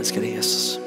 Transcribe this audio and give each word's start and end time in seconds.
Älskade 0.00 0.26
Jesus. 0.26 0.78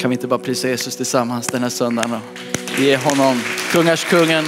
Kan 0.00 0.10
vi 0.10 0.14
inte 0.14 0.26
bara 0.26 0.38
prisa 0.38 0.68
Jesus 0.68 0.96
tillsammans 0.96 1.46
den 1.46 1.62
här 1.62 1.68
söndagen 1.70 2.12
och 2.12 2.78
ge 2.78 2.96
honom, 2.96 3.42
kungars 3.72 4.04
kungen, 4.04 4.44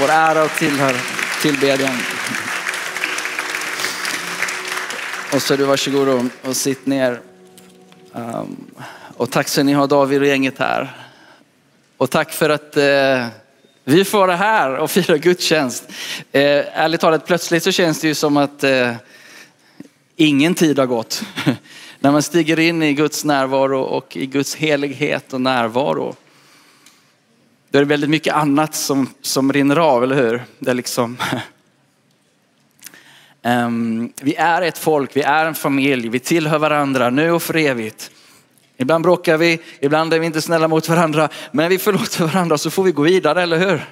vår 0.00 0.08
ära 0.08 0.44
och 0.44 0.50
tillhör, 0.50 0.96
tillbedjan. 1.42 1.94
Och 5.34 5.42
så 5.42 5.56
du 5.56 5.64
varsågod 5.64 6.08
och, 6.08 6.48
och 6.48 6.56
sitt 6.56 6.86
ner. 6.86 7.20
Um, 8.12 8.66
och 9.16 9.30
tack 9.30 9.48
så 9.48 9.62
ni 9.62 9.72
har 9.72 9.86
David 9.86 10.20
och 10.20 10.26
gänget 10.26 10.58
här. 10.58 10.96
Och 11.96 12.10
tack 12.10 12.32
för 12.32 12.50
att 12.50 12.76
eh, 12.76 13.26
vi 13.84 14.04
får 14.04 14.18
vara 14.18 14.36
här 14.36 14.76
och 14.76 14.90
fira 14.90 15.18
gudstjänst. 15.18 15.84
Eh, 16.32 16.42
ärligt 16.80 17.00
talat, 17.00 17.26
plötsligt 17.26 17.62
så 17.62 17.72
känns 17.72 18.00
det 18.00 18.08
ju 18.08 18.14
som 18.14 18.36
att 18.36 18.64
eh, 18.64 18.94
ingen 20.16 20.54
tid 20.54 20.78
har 20.78 20.86
gått. 20.86 21.22
När 22.00 22.12
man 22.12 22.22
stiger 22.22 22.58
in 22.58 22.82
i 22.82 22.94
Guds 22.94 23.24
närvaro 23.24 23.80
och 23.80 24.16
i 24.16 24.26
Guds 24.26 24.54
helighet 24.54 25.32
och 25.32 25.40
närvaro. 25.40 26.16
Då 27.70 27.78
är 27.78 27.82
det 27.82 27.88
väldigt 27.88 28.10
mycket 28.10 28.34
annat 28.34 28.74
som, 28.74 29.08
som 29.22 29.52
rinner 29.52 29.76
av, 29.76 30.04
eller 30.04 30.16
hur? 30.16 30.42
Det 30.58 30.70
är 30.70 30.74
liksom, 30.74 31.16
um, 33.42 34.12
vi 34.22 34.34
är 34.34 34.62
ett 34.62 34.78
folk, 34.78 35.16
vi 35.16 35.22
är 35.22 35.46
en 35.46 35.54
familj, 35.54 36.08
vi 36.08 36.18
tillhör 36.18 36.58
varandra 36.58 37.10
nu 37.10 37.30
och 37.30 37.42
för 37.42 37.56
evigt. 37.56 38.10
Ibland 38.82 39.04
bråkar 39.04 39.36
vi, 39.36 39.60
ibland 39.80 40.14
är 40.14 40.18
vi 40.18 40.26
inte 40.26 40.42
snälla 40.42 40.68
mot 40.68 40.88
varandra, 40.88 41.28
men 41.52 41.68
vi 41.68 41.78
förlåter 41.78 42.24
varandra 42.24 42.58
så 42.58 42.70
får 42.70 42.82
vi 42.82 42.92
gå 42.92 43.02
vidare, 43.02 43.42
eller 43.42 43.58
hur? 43.58 43.84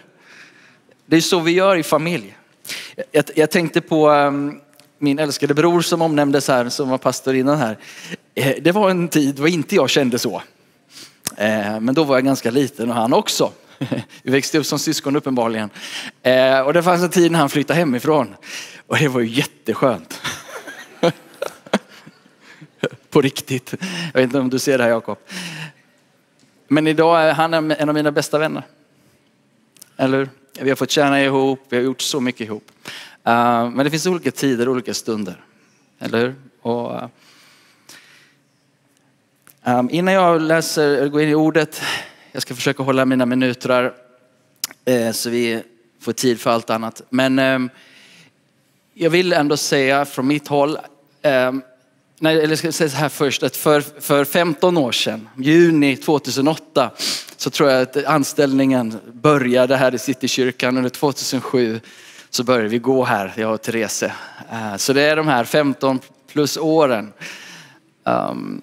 Det 1.07 1.17
är 1.17 1.21
så 1.21 1.41
vi 1.41 1.53
gör 1.53 1.77
i 1.77 1.83
familj. 1.83 2.37
Jag, 3.13 3.25
jag 3.35 3.51
tänkte 3.51 3.81
på 3.81 4.11
um, 4.11 4.61
min 4.99 5.19
älskade 5.19 5.55
bror 5.55 5.81
som 5.81 6.03
omnämndes 6.03 6.49
här, 6.49 6.69
som 6.69 6.89
var 6.89 6.99
pastor 6.99 7.35
innan 7.35 7.59
här. 7.59 7.79
Eh, 8.35 8.55
det 8.61 8.73
var 8.73 8.91
en 8.91 9.09
tid 9.09 9.35
då 9.35 9.49
inte 9.49 9.75
jag 9.75 9.91
kände 9.91 10.19
så. 10.19 10.43
Eh, 11.37 11.81
men 11.81 11.95
då 11.95 12.05
var 12.05 12.17
jag 12.17 12.25
ganska 12.25 12.51
liten 12.51 12.91
och 12.91 12.97
han 12.97 13.13
också. 13.13 13.53
Vi 14.23 14.31
växte 14.31 14.59
upp 14.59 14.67
som 14.67 14.79
syskon 14.79 15.17
uppenbarligen. 15.17 15.71
Eh, 16.23 16.61
och 16.61 16.73
det 16.73 16.83
fanns 16.83 17.03
en 17.03 17.11
tid 17.11 17.33
när 17.33 17.39
han 17.39 17.51
flyttade 17.51 17.79
hemifrån. 17.79 18.35
Och 18.87 18.99
det 18.99 19.09
var 19.09 19.21
ju 19.21 19.29
jätteskönt. 19.29 20.21
På 23.11 23.21
riktigt. 23.21 23.75
Jag 24.13 24.21
vet 24.21 24.23
inte 24.23 24.39
om 24.39 24.51
du 24.51 24.59
ser 24.59 24.79
det 24.79 24.85
här 24.85 24.91
Jakob. 24.91 25.19
Men 26.69 26.87
idag 26.87 27.23
är 27.23 27.33
han 27.33 27.55
en 27.55 27.89
av 27.89 27.95
mina 27.95 28.13
bästa 28.13 28.39
vänner. 28.39 28.63
Eller 29.97 30.29
Vi 30.61 30.69
har 30.69 30.77
fått 30.77 30.91
tjäna 30.91 31.23
ihop, 31.23 31.61
vi 31.69 31.77
har 31.77 31.85
gjort 31.85 32.01
så 32.01 32.21
mycket 32.21 32.41
ihop. 32.41 32.71
Eh, 33.25 33.71
men 33.71 33.79
det 33.79 33.91
finns 33.91 34.07
olika 34.07 34.31
tider, 34.31 34.69
olika 34.69 34.95
stunder. 34.95 35.45
Eller 35.99 36.19
hur? 36.19 36.35
Och, 36.63 36.95
eh, 36.95 37.09
eh, 39.65 39.85
innan 39.91 40.15
jag 40.15 40.43
läser, 40.43 41.09
går 41.09 41.23
in 41.23 41.29
i 41.29 41.35
ordet, 41.35 41.83
jag 42.33 42.43
ska 42.43 42.55
försöka 42.55 42.83
hålla 42.83 43.05
mina 43.05 43.27
minuter 43.27 43.93
så 45.13 45.31
vi 45.31 45.63
får 46.01 46.13
tid 46.13 46.41
för 46.41 46.51
allt 46.51 46.71
annat. 46.71 47.03
Men 47.11 47.71
jag 48.95 49.11
vill 49.11 49.33
ändå 49.33 49.57
säga 49.57 50.05
från 50.05 50.27
mitt 50.27 50.49
håll, 50.49 50.79
nej, 52.23 52.41
eller 52.41 52.61
jag 52.65 52.75
säga 52.75 52.91
så 52.91 52.97
här 52.97 53.09
först, 53.09 53.43
att 53.43 53.57
för, 53.57 53.81
för 53.81 54.25
15 54.25 54.77
år 54.77 54.93
sedan, 54.93 55.29
juni 55.37 55.97
2008, 55.97 56.91
så 57.37 57.51
tror 57.51 57.71
jag 57.71 57.83
att 57.83 58.05
anställningen 58.05 58.99
började 59.13 59.77
här 59.77 59.95
i 59.95 59.99
Citykyrkan 59.99 60.77
under 60.77 60.91
2007 60.91 61.81
så 62.31 62.45
började 62.45 62.69
vi 62.69 62.79
gå 62.79 63.05
här, 63.05 63.33
jag 63.37 63.55
och 63.55 63.63
Therese. 63.63 64.03
Eh, 64.03 64.77
så 64.77 64.93
det 64.93 65.03
är 65.03 65.17
de 65.17 65.29
här 65.29 65.45
15 65.45 66.01
plus 66.33 66.57
åren. 66.57 67.13
Ehm, 68.05 68.63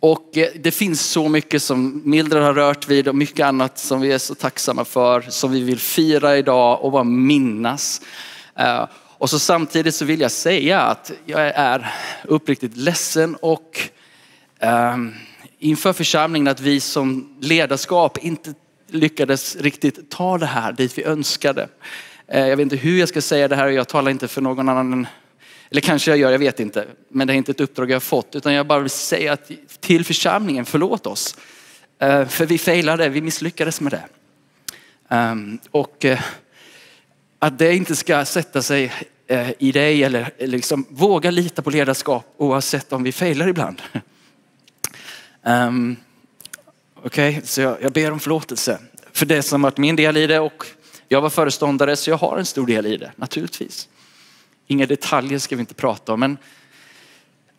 och 0.00 0.36
eh, 0.36 0.48
det 0.54 0.70
finns 0.70 1.00
så 1.00 1.28
mycket 1.28 1.62
som 1.62 2.02
Mildred 2.04 2.42
har 2.42 2.54
rört 2.54 2.88
vid 2.88 3.08
och 3.08 3.14
mycket 3.14 3.46
annat 3.46 3.78
som 3.78 4.00
vi 4.00 4.12
är 4.12 4.18
så 4.18 4.34
tacksamma 4.34 4.84
för, 4.84 5.20
som 5.20 5.52
vi 5.52 5.60
vill 5.60 5.80
fira 5.80 6.36
idag 6.36 6.84
och 6.84 6.92
bara 6.92 7.04
minnas. 7.04 8.00
Eh, 8.54 8.84
och 9.18 9.30
så 9.30 9.38
samtidigt 9.38 9.94
så 9.94 10.04
vill 10.04 10.20
jag 10.20 10.30
säga 10.30 10.80
att 10.80 11.12
jag 11.24 11.40
är 11.40 11.94
uppriktigt 12.24 12.76
ledsen 12.76 13.36
och 13.36 13.80
um, 14.60 15.14
inför 15.58 15.92
församlingen 15.92 16.48
att 16.48 16.60
vi 16.60 16.80
som 16.80 17.36
ledarskap 17.40 18.18
inte 18.18 18.54
lyckades 18.88 19.56
riktigt 19.56 20.10
ta 20.10 20.38
det 20.38 20.46
här 20.46 20.72
dit 20.72 20.98
vi 20.98 21.04
önskade. 21.04 21.68
Eh, 22.28 22.48
jag 22.48 22.56
vet 22.56 22.62
inte 22.62 22.76
hur 22.76 22.98
jag 22.98 23.08
ska 23.08 23.22
säga 23.22 23.48
det 23.48 23.56
här 23.56 23.66
och 23.66 23.72
jag 23.72 23.88
talar 23.88 24.10
inte 24.10 24.28
för 24.28 24.40
någon 24.40 24.68
annan 24.68 25.06
eller 25.70 25.80
kanske 25.80 26.10
jag 26.10 26.18
gör, 26.18 26.32
jag 26.32 26.38
vet 26.38 26.60
inte. 26.60 26.86
Men 27.08 27.26
det 27.26 27.32
är 27.32 27.34
inte 27.34 27.50
ett 27.50 27.60
uppdrag 27.60 27.90
jag 27.90 27.94
har 27.94 28.00
fått. 28.00 28.36
Utan 28.36 28.54
jag 28.54 28.66
bara 28.66 28.80
vill 28.80 28.90
säga 28.90 29.32
att 29.32 29.50
till 29.80 30.04
församlingen, 30.04 30.64
förlåt 30.64 31.06
oss. 31.06 31.36
Eh, 31.98 32.26
för 32.26 32.46
vi 32.46 32.58
failade, 32.58 33.08
vi 33.08 33.20
misslyckades 33.20 33.80
med 33.80 33.92
det. 33.92 34.04
Ehm, 35.08 35.58
och 35.70 36.04
eh, 36.04 36.20
att 37.38 37.58
det 37.58 37.74
inte 37.74 37.96
ska 37.96 38.24
sätta 38.24 38.62
sig 38.62 38.92
eh, 39.26 39.50
i 39.58 39.72
dig 39.72 40.04
eller 40.04 40.30
eh, 40.38 40.48
liksom 40.48 40.86
våga 40.90 41.30
lita 41.30 41.62
på 41.62 41.70
ledarskap 41.70 42.34
oavsett 42.36 42.92
om 42.92 43.02
vi 43.02 43.12
failar 43.12 43.48
ibland. 43.48 43.82
Um, 45.42 45.96
Okej, 47.02 47.30
okay, 47.30 47.42
så 47.44 47.60
jag, 47.60 47.76
jag 47.82 47.92
ber 47.92 48.10
om 48.10 48.20
förlåtelse 48.20 48.78
för 49.12 49.26
det 49.26 49.42
som 49.42 49.62
varit 49.62 49.78
min 49.78 49.96
del 49.96 50.16
i 50.16 50.26
det 50.26 50.40
och 50.40 50.66
jag 51.08 51.20
var 51.20 51.30
föreståndare 51.30 51.96
så 51.96 52.10
jag 52.10 52.16
har 52.16 52.38
en 52.38 52.46
stor 52.46 52.66
del 52.66 52.86
i 52.86 52.96
det, 52.96 53.12
naturligtvis. 53.16 53.88
Inga 54.66 54.86
detaljer 54.86 55.38
ska 55.38 55.56
vi 55.56 55.60
inte 55.60 55.74
prata 55.74 56.12
om, 56.12 56.20
men 56.20 56.38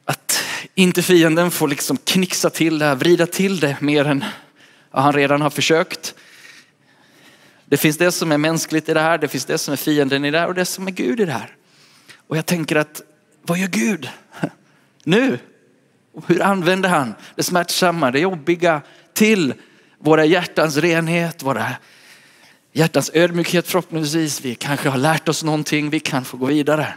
att 0.06 0.44
inte 0.76 1.04
fienden 1.04 1.52
får 1.52 1.68
liksom 1.68 1.98
knixa 1.98 2.50
till 2.50 2.80
det, 2.80 2.96
vrida 2.96 3.28
till 3.28 3.60
det 3.60 3.78
mer 3.82 4.06
än 4.06 4.24
han 4.92 5.14
redan 5.14 5.42
har 5.42 5.50
försökt. 5.50 6.16
Det 7.70 7.78
finns 7.78 7.98
det 7.98 8.12
som 8.12 8.32
är 8.32 8.38
mänskligt 8.38 8.90
i 8.90 8.94
det 8.94 9.00
här, 9.00 9.18
det 9.18 9.28
finns 9.28 9.46
det 9.46 9.58
som 9.58 9.72
är 9.72 9.78
fienden 9.78 10.26
i 10.26 10.32
det 10.32 10.40
här 10.40 10.48
och 10.48 10.54
det 10.54 10.66
som 10.66 10.88
är 10.88 10.92
Gud 10.92 11.20
i 11.20 11.26
det 11.26 11.32
här. 11.32 11.56
Och 12.28 12.38
jag 12.38 12.46
tänker 12.46 12.76
att, 12.76 13.02
vad 13.42 13.58
gör 13.58 13.68
Gud 13.68 14.10
nu? 15.04 15.40
Hur 16.28 16.42
använder 16.42 16.90
han 16.90 17.16
det 17.36 17.44
smärtsamma, 17.44 18.12
det 18.12 18.20
jobbiga 18.20 18.82
till 19.14 19.54
våra 19.98 20.26
hjärtans 20.26 20.78
renhet, 20.78 21.44
våra 21.44 21.76
hjärtans 22.72 23.12
ödmjukhet 23.14 23.68
förhoppningsvis. 23.68 24.42
Vi 24.42 24.56
kanske 24.56 24.90
har 24.90 24.98
lärt 24.98 25.30
oss 25.30 25.44
någonting, 25.44 25.90
vi 25.90 26.00
kan 26.00 26.26
få 26.26 26.38
gå 26.38 26.46
vidare. 26.46 26.94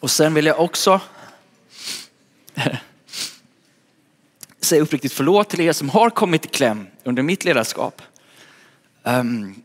Och 0.00 0.10
sen 0.10 0.34
vill 0.34 0.46
jag 0.46 0.60
också 0.60 1.00
säga 4.60 4.82
uppriktigt 4.82 5.12
förlåt 5.12 5.48
till 5.48 5.60
er 5.60 5.72
som 5.72 5.88
har 5.88 6.10
kommit 6.10 6.44
i 6.44 6.48
kläm 6.48 6.86
under 7.04 7.22
mitt 7.22 7.44
ledarskap. 7.44 8.02
Um, 9.08 9.62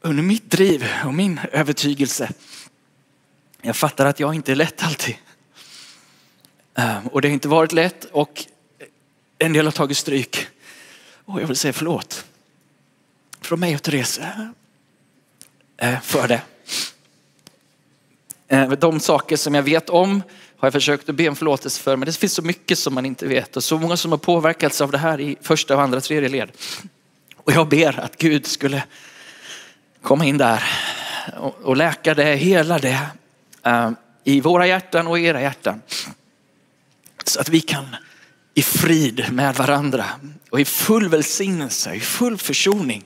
under 0.00 0.22
mitt 0.22 0.50
driv 0.50 0.84
och 1.04 1.14
min 1.14 1.40
övertygelse. 1.52 2.32
Jag 3.62 3.76
fattar 3.76 4.06
att 4.06 4.20
jag 4.20 4.34
inte 4.34 4.52
är 4.52 4.56
lätt 4.56 4.82
alltid. 4.82 5.16
Um, 6.74 7.06
och 7.06 7.22
det 7.22 7.28
har 7.28 7.32
inte 7.32 7.48
varit 7.48 7.72
lätt 7.72 8.04
och 8.04 8.44
en 9.38 9.52
del 9.52 9.64
har 9.64 9.72
tagit 9.72 9.96
stryk. 9.96 10.46
Och 11.24 11.42
jag 11.42 11.46
vill 11.46 11.56
säga 11.56 11.72
förlåt 11.72 12.24
från 13.40 13.60
mig 13.60 13.74
och 13.74 13.82
Therese 13.82 14.18
eh, 14.18 14.48
eh, 15.76 16.00
för 16.00 16.28
det. 16.28 16.42
Eh, 18.48 18.70
de 18.70 19.00
saker 19.00 19.36
som 19.36 19.54
jag 19.54 19.62
vet 19.62 19.90
om 19.90 20.22
har 20.56 20.66
jag 20.66 20.72
försökt 20.72 21.08
att 21.08 21.14
be 21.14 21.28
om 21.28 21.36
förlåtelse 21.36 21.82
för, 21.82 21.96
men 21.96 22.06
det 22.06 22.16
finns 22.16 22.34
så 22.34 22.42
mycket 22.42 22.78
som 22.78 22.94
man 22.94 23.06
inte 23.06 23.26
vet 23.26 23.56
och 23.56 23.64
så 23.64 23.78
många 23.78 23.96
som 23.96 24.10
har 24.10 24.18
påverkats 24.18 24.80
av 24.80 24.90
det 24.90 24.98
här 24.98 25.20
i 25.20 25.36
första, 25.40 25.76
och 25.76 25.82
andra, 25.82 26.00
tredje 26.00 26.28
led. 26.28 26.52
Och 27.44 27.52
jag 27.52 27.68
ber 27.68 28.00
att 28.00 28.18
Gud 28.18 28.46
skulle 28.46 28.82
komma 30.02 30.24
in 30.24 30.38
där 30.38 30.64
och 31.62 31.76
läka 31.76 32.14
det, 32.14 32.36
hela 32.36 32.78
det 32.78 33.00
eh, 33.62 33.90
i 34.24 34.40
våra 34.40 34.66
hjärtan 34.66 35.06
och 35.06 35.18
i 35.18 35.24
era 35.24 35.40
hjärtan. 35.40 35.82
Så 37.24 37.40
att 37.40 37.48
vi 37.48 37.60
kan 37.60 37.96
i 38.54 38.62
frid 38.62 39.32
med 39.32 39.54
varandra 39.54 40.04
och 40.50 40.60
i 40.60 40.64
full 40.64 41.08
välsignelse, 41.08 41.94
i 41.94 42.00
full 42.00 42.38
försoning 42.38 43.04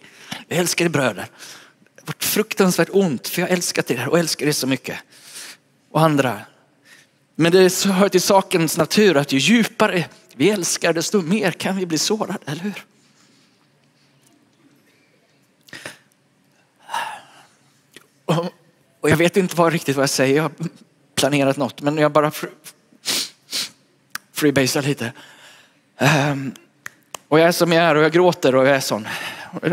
jag 0.48 0.58
älskar 0.58 0.84
er 0.84 0.88
bröder. 0.88 1.26
Det 1.94 2.00
har 2.00 2.06
varit 2.06 2.24
fruktansvärt 2.24 2.88
ont 2.92 3.28
för 3.28 3.40
jag 3.42 3.50
älskar 3.50 3.82
älskat 3.82 3.98
er 3.98 4.08
och 4.08 4.18
älskar 4.18 4.46
er 4.46 4.52
så 4.52 4.66
mycket. 4.66 4.98
Och 5.90 6.00
andra. 6.00 6.40
Men 7.34 7.52
det 7.52 7.84
hör 7.84 8.08
till 8.08 8.20
sakens 8.20 8.76
natur 8.76 9.16
att 9.16 9.32
ju 9.32 9.38
djupare 9.38 10.08
vi 10.34 10.50
älskar 10.50 10.92
desto 10.92 11.22
mer 11.22 11.50
kan 11.52 11.76
vi 11.76 11.86
bli 11.86 11.98
sårade, 11.98 12.38
eller 12.46 12.60
hur? 12.60 12.84
Och 19.00 19.10
jag 19.10 19.16
vet 19.16 19.36
inte 19.36 19.56
vad 19.56 19.72
riktigt 19.72 19.96
vad 19.96 20.02
jag 20.02 20.10
säger. 20.10 20.36
Jag 20.36 20.42
har 20.42 20.52
planerat 21.14 21.56
något 21.56 21.82
men 21.82 21.98
jag 21.98 22.12
bara 22.12 22.32
freebasar 24.32 24.82
lite. 24.82 25.12
Um, 26.30 26.52
och 27.28 27.40
jag 27.40 27.48
är 27.48 27.52
som 27.52 27.72
jag 27.72 27.84
är 27.84 27.94
och 27.94 28.02
jag 28.02 28.12
gråter 28.12 28.54
och 28.54 28.66
jag 28.66 28.76
är 28.76 28.80
sån. 28.80 29.08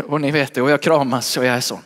Och 0.06 0.20
ni 0.20 0.30
vet 0.30 0.54
det, 0.54 0.62
och 0.62 0.70
jag 0.70 0.82
kramas 0.82 1.36
och 1.36 1.44
jag 1.44 1.56
är 1.56 1.60
sån. 1.60 1.82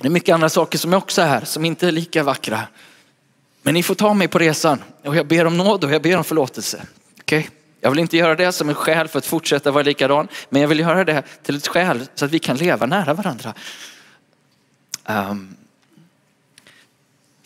Det 0.00 0.08
är 0.08 0.10
mycket 0.10 0.34
andra 0.34 0.48
saker 0.48 0.78
som 0.78 0.92
är 0.92 0.96
också 0.96 1.22
här, 1.22 1.44
som 1.44 1.64
inte 1.64 1.88
är 1.88 1.92
lika 1.92 2.22
vackra. 2.22 2.62
Men 3.62 3.74
ni 3.74 3.82
får 3.82 3.94
ta 3.94 4.14
mig 4.14 4.28
på 4.28 4.38
resan 4.38 4.82
och 5.04 5.16
jag 5.16 5.26
ber 5.26 5.44
om 5.44 5.56
nåd 5.56 5.84
och 5.84 5.92
jag 5.92 6.02
ber 6.02 6.16
om 6.16 6.24
förlåtelse. 6.24 6.82
Okay? 7.20 7.44
Jag 7.80 7.90
vill 7.90 7.98
inte 7.98 8.16
göra 8.16 8.34
det 8.34 8.52
som 8.52 8.68
ett 8.68 8.76
skäl 8.76 9.08
för 9.08 9.18
att 9.18 9.26
fortsätta 9.26 9.70
vara 9.70 9.82
likadan, 9.82 10.28
men 10.50 10.62
jag 10.62 10.68
vill 10.68 10.80
göra 10.80 11.04
det 11.04 11.22
till 11.42 11.56
ett 11.56 11.68
skäl 11.68 12.06
så 12.14 12.24
att 12.24 12.30
vi 12.30 12.38
kan 12.38 12.56
leva 12.56 12.86
nära 12.86 13.14
varandra. 13.14 13.54
Um, 15.08 15.56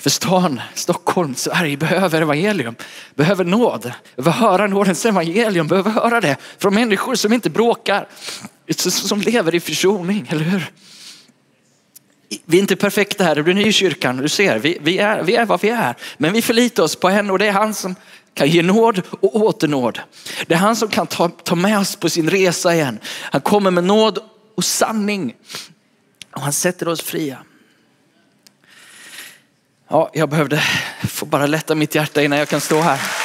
för 0.03 0.11
stan, 0.11 0.61
Stockholm, 0.75 1.35
Sverige 1.35 1.77
behöver 1.77 2.23
evangelium, 2.23 2.75
behöver 3.15 3.45
nåd, 3.45 3.93
behöver 4.17 4.33
höra 4.33 4.67
nådens 4.67 5.07
evangelium, 5.07 5.67
behöver 5.67 5.91
höra 5.91 6.21
det 6.21 6.37
från 6.59 6.75
människor 6.75 7.15
som 7.15 7.33
inte 7.33 7.51
bråkar, 7.51 8.09
som 8.89 9.21
lever 9.21 9.55
i 9.55 9.61
försoning, 9.61 10.29
eller 10.31 10.45
hur? 10.45 10.71
Vi 12.45 12.57
är 12.57 12.61
inte 12.61 12.77
perfekta 12.77 13.25
här, 13.25 13.35
du 13.35 13.51
är 13.51 13.55
ny 13.55 13.67
i 13.67 13.73
kyrkan, 13.73 14.17
du 14.17 14.29
ser, 14.29 14.59
vi, 14.59 14.79
vi, 14.81 14.99
är, 14.99 15.23
vi 15.23 15.35
är 15.35 15.47
vad 15.47 15.61
vi 15.61 15.69
är. 15.69 15.95
Men 16.17 16.33
vi 16.33 16.43
förlitar 16.43 16.83
oss 16.83 16.97
på 16.97 17.09
henne 17.09 17.33
och 17.33 17.39
det 17.39 17.47
är 17.47 17.53
han 17.53 17.75
som 17.75 17.95
kan 18.35 18.49
ge 18.49 18.63
nåd 18.63 19.03
och 19.11 19.37
åternåd. 19.37 20.01
Det 20.47 20.55
är 20.55 20.59
han 20.59 20.77
som 20.77 20.89
kan 20.89 21.07
ta, 21.07 21.29
ta 21.29 21.55
med 21.55 21.79
oss 21.79 21.97
på 21.97 22.09
sin 22.09 22.31
resa 22.31 22.75
igen. 22.75 22.99
Han 23.05 23.41
kommer 23.41 23.71
med 23.71 23.85
nåd 23.85 24.19
och 24.55 24.65
sanning. 24.65 25.35
Och 26.33 26.41
han 26.41 26.53
sätter 26.53 26.89
oss 26.89 27.03
fria. 27.03 27.39
Ja, 29.93 30.11
jag 30.13 30.29
behövde 30.29 30.63
få 31.09 31.27
bara 31.27 31.47
lätta 31.47 31.75
mitt 31.75 31.95
hjärta 31.95 32.23
innan 32.23 32.39
jag 32.39 32.49
kan 32.49 32.61
stå 32.61 32.81
här. 32.81 33.22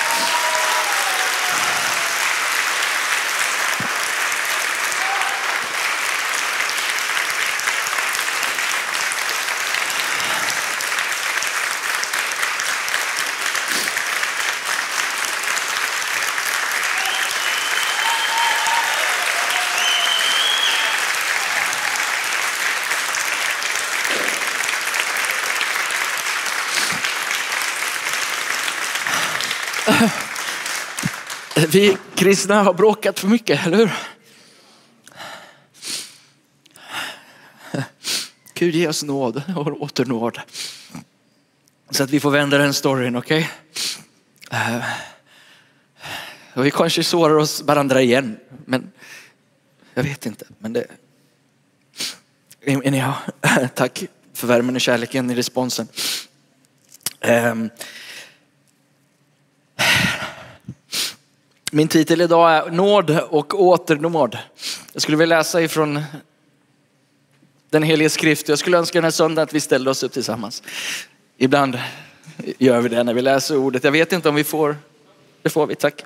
Vi 31.71 31.97
kristna 32.15 32.63
har 32.63 32.73
bråkat 32.73 33.19
för 33.19 33.27
mycket, 33.27 33.67
eller 33.67 33.77
hur? 33.77 33.91
Gud 38.53 38.75
ge 38.75 38.87
oss 38.87 39.03
nåd 39.03 39.41
och 39.55 39.81
åternåd. 39.81 40.39
Så 41.89 42.03
att 42.03 42.09
vi 42.09 42.19
får 42.19 42.31
vända 42.31 42.57
den 42.57 42.73
storyn, 42.73 43.15
okej? 43.15 43.49
Okay? 44.47 44.81
Och 46.53 46.65
vi 46.65 46.71
kanske 46.71 47.03
sårar 47.03 47.35
oss 47.35 47.61
varandra 47.61 48.01
igen, 48.01 48.37
men 48.65 48.91
jag 49.93 50.03
vet 50.03 50.25
inte. 50.25 50.45
Men 50.59 50.73
det... 50.73 50.87
Anyhow, 52.67 53.13
tack 53.75 54.03
för 54.33 54.47
värmen 54.47 54.75
och 54.75 54.81
kärleken 54.81 55.31
i 55.31 55.35
responsen. 55.35 55.87
Ehm, 57.19 57.69
Min 61.71 61.87
titel 61.87 62.21
idag 62.21 62.51
är 62.51 62.71
Nåd 62.71 63.19
och 63.29 63.61
åternåd. 63.61 64.37
Jag 64.93 65.01
skulle 65.01 65.17
vilja 65.17 65.37
läsa 65.37 65.61
ifrån 65.61 66.03
den 67.69 67.83
heliga 67.83 68.09
skrift. 68.09 68.49
Jag 68.49 68.59
skulle 68.59 68.77
önska 68.77 68.97
den 68.97 69.03
här 69.03 69.11
söndagen 69.11 69.43
att 69.43 69.53
vi 69.53 69.59
ställde 69.59 69.89
oss 69.89 70.03
upp 70.03 70.11
tillsammans. 70.11 70.63
Ibland 71.37 71.79
gör 72.57 72.81
vi 72.81 72.89
det 72.89 73.03
när 73.03 73.13
vi 73.13 73.21
läser 73.21 73.57
ordet. 73.57 73.83
Jag 73.83 73.91
vet 73.91 74.13
inte 74.13 74.29
om 74.29 74.35
vi 74.35 74.43
får, 74.43 74.77
det 75.41 75.49
får 75.49 75.67
vi, 75.67 75.75
tack. 75.75 76.05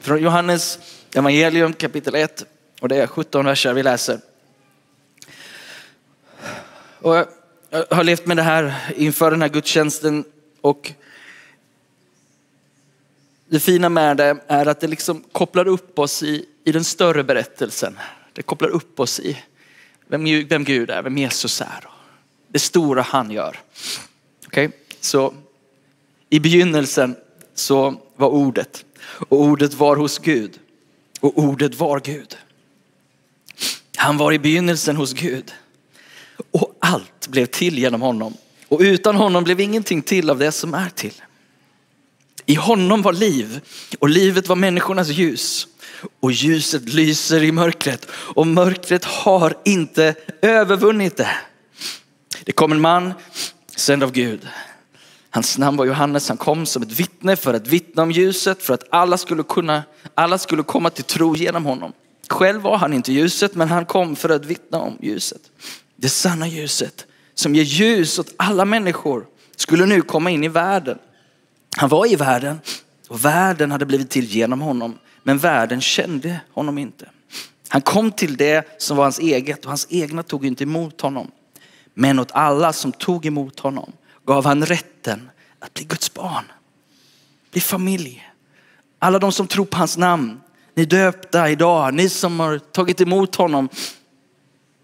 Från 0.00 0.22
Johannes 0.22 0.78
evangelium 1.14 1.72
kapitel 1.72 2.14
1 2.14 2.44
och 2.80 2.88
det 2.88 2.96
är 2.96 3.06
17 3.06 3.44
verser 3.44 3.72
vi 3.72 3.82
läser. 3.82 4.20
Och 7.00 7.16
jag 7.16 7.26
har 7.90 8.04
levt 8.04 8.26
med 8.26 8.36
det 8.36 8.42
här 8.42 8.74
inför 8.96 9.30
den 9.30 9.42
här 9.42 9.48
gudstjänsten 9.48 10.24
och 10.60 10.92
det 13.52 13.60
fina 13.60 13.88
med 13.88 14.16
det 14.16 14.36
är 14.46 14.66
att 14.66 14.80
det 14.80 14.86
liksom 14.86 15.24
kopplar 15.32 15.68
upp 15.68 15.98
oss 15.98 16.22
i, 16.22 16.44
i 16.64 16.72
den 16.72 16.84
större 16.84 17.24
berättelsen. 17.24 17.98
Det 18.32 18.42
kopplar 18.42 18.68
upp 18.68 19.00
oss 19.00 19.20
i 19.20 19.38
vem, 20.06 20.48
vem 20.48 20.64
Gud 20.64 20.90
är, 20.90 21.02
vem 21.02 21.18
Jesus 21.18 21.60
är. 21.60 21.88
Det 22.48 22.58
stora 22.58 23.02
han 23.02 23.30
gör. 23.30 23.60
Okej, 24.46 24.66
okay? 24.66 24.78
så 25.00 25.34
i 26.30 26.40
begynnelsen 26.40 27.16
så 27.54 27.94
var 28.16 28.28
ordet 28.28 28.84
och 29.04 29.40
ordet 29.40 29.74
var 29.74 29.96
hos 29.96 30.18
Gud 30.18 30.58
och 31.20 31.38
ordet 31.38 31.74
var 31.74 32.00
Gud. 32.00 32.36
Han 33.96 34.16
var 34.16 34.32
i 34.32 34.38
begynnelsen 34.38 34.96
hos 34.96 35.12
Gud 35.12 35.52
och 36.50 36.76
allt 36.78 37.28
blev 37.28 37.46
till 37.46 37.78
genom 37.78 38.02
honom 38.02 38.34
och 38.68 38.80
utan 38.80 39.16
honom 39.16 39.44
blev 39.44 39.60
ingenting 39.60 40.02
till 40.02 40.30
av 40.30 40.38
det 40.38 40.52
som 40.52 40.74
är 40.74 40.88
till. 40.88 41.22
I 42.46 42.54
honom 42.54 43.02
var 43.02 43.12
liv 43.12 43.60
och 43.98 44.08
livet 44.08 44.48
var 44.48 44.56
människornas 44.56 45.08
ljus. 45.08 45.66
Och 46.20 46.32
ljuset 46.32 46.88
lyser 46.88 47.42
i 47.42 47.52
mörkret 47.52 48.06
och 48.12 48.46
mörkret 48.46 49.04
har 49.04 49.54
inte 49.64 50.14
övervunnit 50.42 51.16
det. 51.16 51.30
Det 52.44 52.52
kom 52.52 52.72
en 52.72 52.80
man 52.80 53.12
sänd 53.76 54.02
av 54.02 54.12
Gud. 54.12 54.48
Hans 55.30 55.58
namn 55.58 55.76
var 55.76 55.84
Johannes. 55.84 56.28
Han 56.28 56.36
kom 56.36 56.66
som 56.66 56.82
ett 56.82 56.92
vittne 56.92 57.36
för 57.36 57.54
att 57.54 57.66
vittna 57.66 58.02
om 58.02 58.10
ljuset 58.10 58.62
för 58.62 58.74
att 58.74 58.84
alla 58.90 59.18
skulle 59.18 59.42
kunna, 59.42 59.82
alla 60.14 60.38
skulle 60.38 60.62
komma 60.62 60.90
till 60.90 61.04
tro 61.04 61.36
genom 61.36 61.64
honom. 61.64 61.92
Själv 62.28 62.60
var 62.62 62.76
han 62.76 62.92
inte 62.92 63.12
ljuset 63.12 63.54
men 63.54 63.68
han 63.68 63.86
kom 63.86 64.16
för 64.16 64.28
att 64.28 64.44
vittna 64.44 64.78
om 64.78 64.98
ljuset. 65.00 65.40
Det 65.96 66.08
sanna 66.08 66.48
ljuset 66.48 67.06
som 67.34 67.54
ger 67.54 67.62
ljus 67.62 68.18
åt 68.18 68.34
alla 68.36 68.64
människor 68.64 69.26
skulle 69.56 69.86
nu 69.86 70.02
komma 70.02 70.30
in 70.30 70.44
i 70.44 70.48
världen. 70.48 70.98
Han 71.76 71.88
var 71.88 72.12
i 72.12 72.16
världen 72.16 72.60
och 73.08 73.24
världen 73.24 73.70
hade 73.70 73.86
blivit 73.86 74.10
till 74.10 74.24
genom 74.24 74.60
honom. 74.60 74.98
Men 75.22 75.38
världen 75.38 75.80
kände 75.80 76.40
honom 76.52 76.78
inte. 76.78 77.08
Han 77.68 77.82
kom 77.82 78.12
till 78.12 78.36
det 78.36 78.82
som 78.82 78.96
var 78.96 79.04
hans 79.04 79.18
eget 79.18 79.64
och 79.64 79.68
hans 79.68 79.86
egna 79.90 80.22
tog 80.22 80.46
inte 80.46 80.64
emot 80.64 81.00
honom. 81.00 81.30
Men 81.94 82.18
åt 82.18 82.32
alla 82.32 82.72
som 82.72 82.92
tog 82.92 83.26
emot 83.26 83.60
honom 83.60 83.92
gav 84.26 84.44
han 84.44 84.66
rätten 84.66 85.30
att 85.58 85.74
bli 85.74 85.84
Guds 85.84 86.14
barn. 86.14 86.44
Bli 87.50 87.60
familj. 87.60 88.28
Alla 88.98 89.18
de 89.18 89.32
som 89.32 89.46
tror 89.46 89.64
på 89.64 89.78
hans 89.78 89.96
namn. 89.96 90.40
Ni 90.74 90.84
döpta 90.84 91.50
idag, 91.50 91.94
ni 91.94 92.08
som 92.08 92.40
har 92.40 92.58
tagit 92.58 93.00
emot 93.00 93.34
honom. 93.34 93.68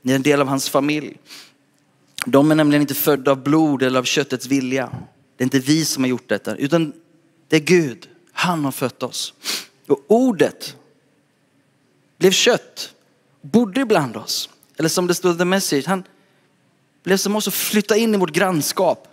Ni 0.03 0.13
är 0.13 0.17
en 0.17 0.23
del 0.23 0.41
av 0.41 0.49
hans 0.49 0.69
familj. 0.69 1.17
De 2.27 2.51
är 2.51 2.55
nämligen 2.55 2.81
inte 2.81 2.95
födda 2.95 3.31
av 3.31 3.43
blod 3.43 3.83
eller 3.83 3.99
av 3.99 4.05
köttets 4.05 4.47
vilja 4.47 4.91
det 5.39 5.43
är 5.43 5.47
inte 5.47 5.59
vi 5.59 5.85
som 5.85 6.03
har 6.03 6.09
gjort 6.09 6.29
detta, 6.29 6.57
utan 6.57 6.93
det 7.49 7.57
är 7.57 7.61
Gud. 7.61 8.09
Han 8.33 8.65
har 8.65 8.73
fött 8.73 9.03
oss. 9.03 9.35
Och 9.87 10.05
ordet 10.09 10.77
blev 12.19 12.31
kött, 12.31 12.95
bodde 13.41 13.81
ibland 13.81 14.17
oss. 14.17 14.51
Eller 14.77 14.89
som 14.89 15.07
det 15.07 15.15
stod 15.15 15.35
i 15.35 15.39
the 15.39 15.45
message, 15.45 15.87
han 15.87 16.05
blev 17.03 17.17
som 17.17 17.37
oss 17.37 17.47
och 17.47 17.55
flyttade 17.55 18.01
in 18.01 18.15
i 18.15 18.19
vårt 18.19 18.33
grannskap. 18.33 19.09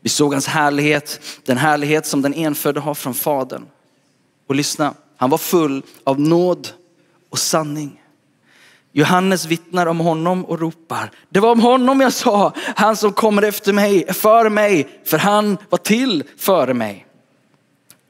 Vi 0.00 0.08
såg 0.08 0.32
hans 0.32 0.46
härlighet, 0.46 1.20
den 1.44 1.56
härlighet 1.56 2.06
som 2.06 2.22
den 2.22 2.34
enfödde 2.34 2.80
har 2.80 2.94
från 2.94 3.14
fadern. 3.14 3.66
Och 4.46 4.54
lyssna, 4.54 4.94
han 5.16 5.30
var 5.30 5.38
full 5.38 5.82
av 6.04 6.20
nåd 6.20 6.68
och 7.30 7.38
sanning. 7.38 8.02
Johannes 8.96 9.46
vittnar 9.46 9.86
om 9.86 10.00
honom 10.00 10.44
och 10.44 10.60
ropar. 10.60 11.10
Det 11.28 11.40
var 11.40 11.52
om 11.52 11.60
honom 11.60 12.00
jag 12.00 12.12
sa, 12.12 12.52
han 12.56 12.96
som 12.96 13.12
kommer 13.12 13.42
efter 13.42 13.72
mig, 13.72 14.12
före 14.12 14.50
mig, 14.50 15.00
för 15.04 15.18
han 15.18 15.58
var 15.68 15.78
till 15.78 16.24
före 16.36 16.74
mig. 16.74 17.06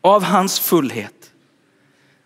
Av 0.00 0.23
hans 0.23 0.61
fullhet 0.61 1.31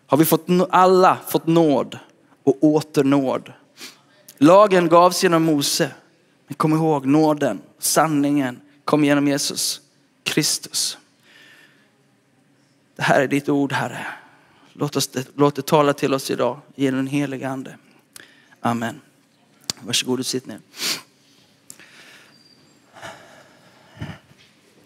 har 0.07 0.17
vi 0.17 0.25
fått, 0.25 0.47
alla 0.69 1.17
fått 1.27 1.47
nåd 1.47 1.99
och 2.43 2.63
åter 2.63 3.03
nåd. 3.03 3.53
Lagen 4.37 4.87
gavs 4.87 5.23
genom 5.23 5.43
Mose, 5.43 5.91
men 6.47 6.55
kom 6.55 6.73
ihåg 6.73 7.05
nåden, 7.05 7.61
sanningen 7.79 8.61
kom 8.85 9.03
genom 9.03 9.27
Jesus 9.27 9.81
Kristus. 10.23 10.97
Det 12.95 13.03
här 13.03 13.21
är 13.21 13.27
ditt 13.27 13.49
ord 13.49 13.73
Herre. 13.73 14.07
Låt, 14.73 14.95
oss, 14.95 15.09
låt 15.35 15.55
det 15.55 15.65
tala 15.65 15.93
till 15.93 16.13
oss 16.13 16.31
idag 16.31 16.59
genom 16.75 16.97
den 16.97 17.07
helige 17.07 17.49
ande. 17.49 17.75
Amen. 18.61 19.01
Varsågod 19.79 20.19
och 20.19 20.25
sitt 20.25 20.45
ner. 20.45 20.59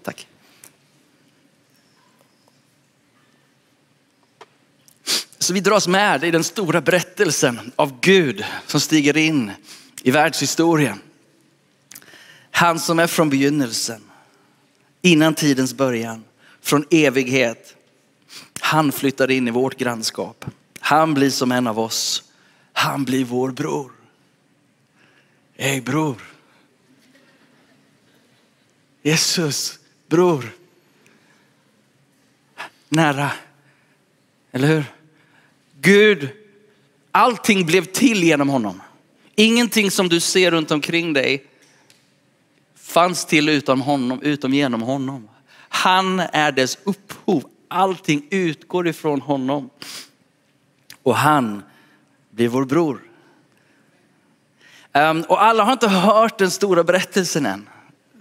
Tack. 0.04 0.28
Så 5.38 5.54
vi 5.54 5.60
dras 5.60 5.88
med 5.88 6.24
i 6.24 6.32
den 6.32 6.44
stora 6.44 6.82
berättelsen 6.82 7.72
av 7.76 8.00
Gud 8.02 8.46
som 8.68 8.80
stiger 8.80 9.18
in 9.18 9.52
i 10.04 10.12
världshistorien. 10.12 11.00
Han 12.52 12.80
som 12.80 13.00
är 13.00 13.08
från 13.08 13.30
begynnelsen, 13.30 14.02
innan 15.02 15.34
tidens 15.34 15.74
början, 15.74 16.24
från 16.62 16.86
evighet. 16.92 17.76
Han 18.60 18.92
flyttar 18.92 19.32
in 19.32 19.48
i 19.48 19.52
vårt 19.52 19.78
grannskap. 19.78 20.46
Han 20.80 21.14
blir 21.14 21.30
som 21.30 21.52
en 21.52 21.68
av 21.68 21.80
oss. 21.80 22.24
Han 22.78 23.06
blir 23.06 23.26
vår 23.26 23.52
bror. 23.52 23.92
Hej 25.58 25.82
bror. 25.82 26.22
Jesus, 29.02 29.80
bror. 30.08 30.50
Nära. 32.90 33.32
Eller 34.52 34.68
hur? 34.68 34.84
Gud, 35.82 36.30
allting 37.12 37.66
blev 37.66 37.86
till 37.86 38.24
genom 38.24 38.50
honom. 38.50 38.82
Ingenting 39.36 39.92
som 39.92 40.10
du 40.10 40.20
ser 40.20 40.52
runt 40.52 40.72
omkring 40.72 41.14
dig 41.14 41.46
fanns 42.76 43.26
till 43.26 43.50
utan 43.50 43.82
honom, 43.82 44.22
utom 44.22 44.54
genom 44.54 44.82
honom. 44.82 45.30
Han 45.58 46.20
är 46.20 46.52
dess 46.52 46.78
upphov. 46.84 47.50
Allting 47.68 48.28
utgår 48.30 48.88
ifrån 48.88 49.22
honom. 49.22 49.70
Och 51.04 51.16
han 51.16 51.64
blir 52.36 52.48
vår 52.48 52.66
bror. 52.66 53.02
Ehm, 54.94 55.22
och 55.22 55.44
alla 55.44 55.64
har 55.64 55.74
inte 55.74 55.88
hört 55.88 56.38
den 56.38 56.52
stora 56.52 56.84
berättelsen 56.84 57.46
än. 57.46 57.70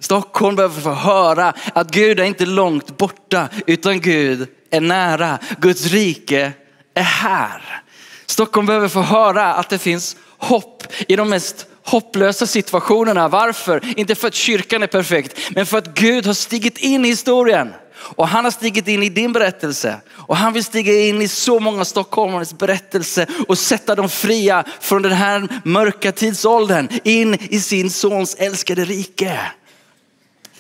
Stockholm 0.01 0.57
behöver 0.57 0.81
få 0.81 0.91
höra 0.93 1.53
att 1.75 1.91
Gud 1.91 2.21
är 2.21 2.25
inte 2.25 2.47
långt 2.47 2.99
borta 2.99 3.49
utan 3.67 4.01
Gud 4.01 4.49
är 4.71 4.81
nära. 4.81 5.39
Guds 5.59 5.87
rike 5.87 6.53
är 6.95 7.03
här. 7.03 7.83
Stockholm 8.27 8.67
behöver 8.67 8.89
få 8.89 9.01
höra 9.01 9.55
att 9.55 9.69
det 9.69 9.79
finns 9.79 10.17
hopp 10.39 10.83
i 11.09 11.17
de 11.17 11.31
mest 11.31 11.67
hopplösa 11.85 12.47
situationerna. 12.47 13.29
Varför? 13.29 13.99
Inte 13.99 14.15
för 14.15 14.29
att 14.29 14.35
kyrkan 14.35 14.83
är 14.83 14.87
perfekt, 14.87 15.51
men 15.55 15.67
för 15.67 15.79
att 15.79 15.95
Gud 15.95 16.27
har 16.27 16.35
stigit 16.35 16.79
in 16.79 17.05
i 17.05 17.09
historien. 17.09 17.73
Och 18.05 18.29
han 18.29 18.45
har 18.45 18.51
stigit 18.51 18.89
in 18.89 19.03
i 19.03 19.09
din 19.09 19.33
berättelse. 19.33 20.01
Och 20.11 20.37
han 20.37 20.53
vill 20.53 20.65
stiga 20.65 21.01
in 21.01 21.23
i 21.23 21.29
så 21.29 21.61
många 21.61 21.85
stockholmares 21.85 22.59
berättelse 22.59 23.27
och 23.49 23.59
sätta 23.59 23.95
dem 23.95 24.09
fria 24.09 24.65
från 24.81 25.03
den 25.03 25.13
här 25.13 25.49
mörka 25.65 26.13
tidsåldern 26.13 26.89
in 27.05 27.35
i 27.35 27.61
sin 27.61 27.91
sons 27.91 28.35
älskade 28.35 28.85
rike. 28.85 29.41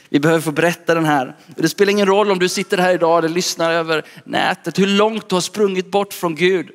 Vi 0.08 0.20
behöver 0.20 0.40
få 0.40 0.52
berätta 0.52 0.94
den 0.94 1.04
här. 1.04 1.36
Det 1.56 1.68
spelar 1.68 1.90
ingen 1.90 2.06
roll 2.06 2.30
om 2.30 2.38
du 2.38 2.48
sitter 2.48 2.78
här 2.78 2.94
idag 2.94 3.18
eller 3.18 3.28
lyssnar 3.28 3.72
över 3.72 4.04
nätet, 4.24 4.78
hur 4.78 4.86
långt 4.86 5.28
du 5.28 5.36
har 5.36 5.40
sprungit 5.40 5.90
bort 5.90 6.12
från 6.12 6.34
Gud. 6.34 6.70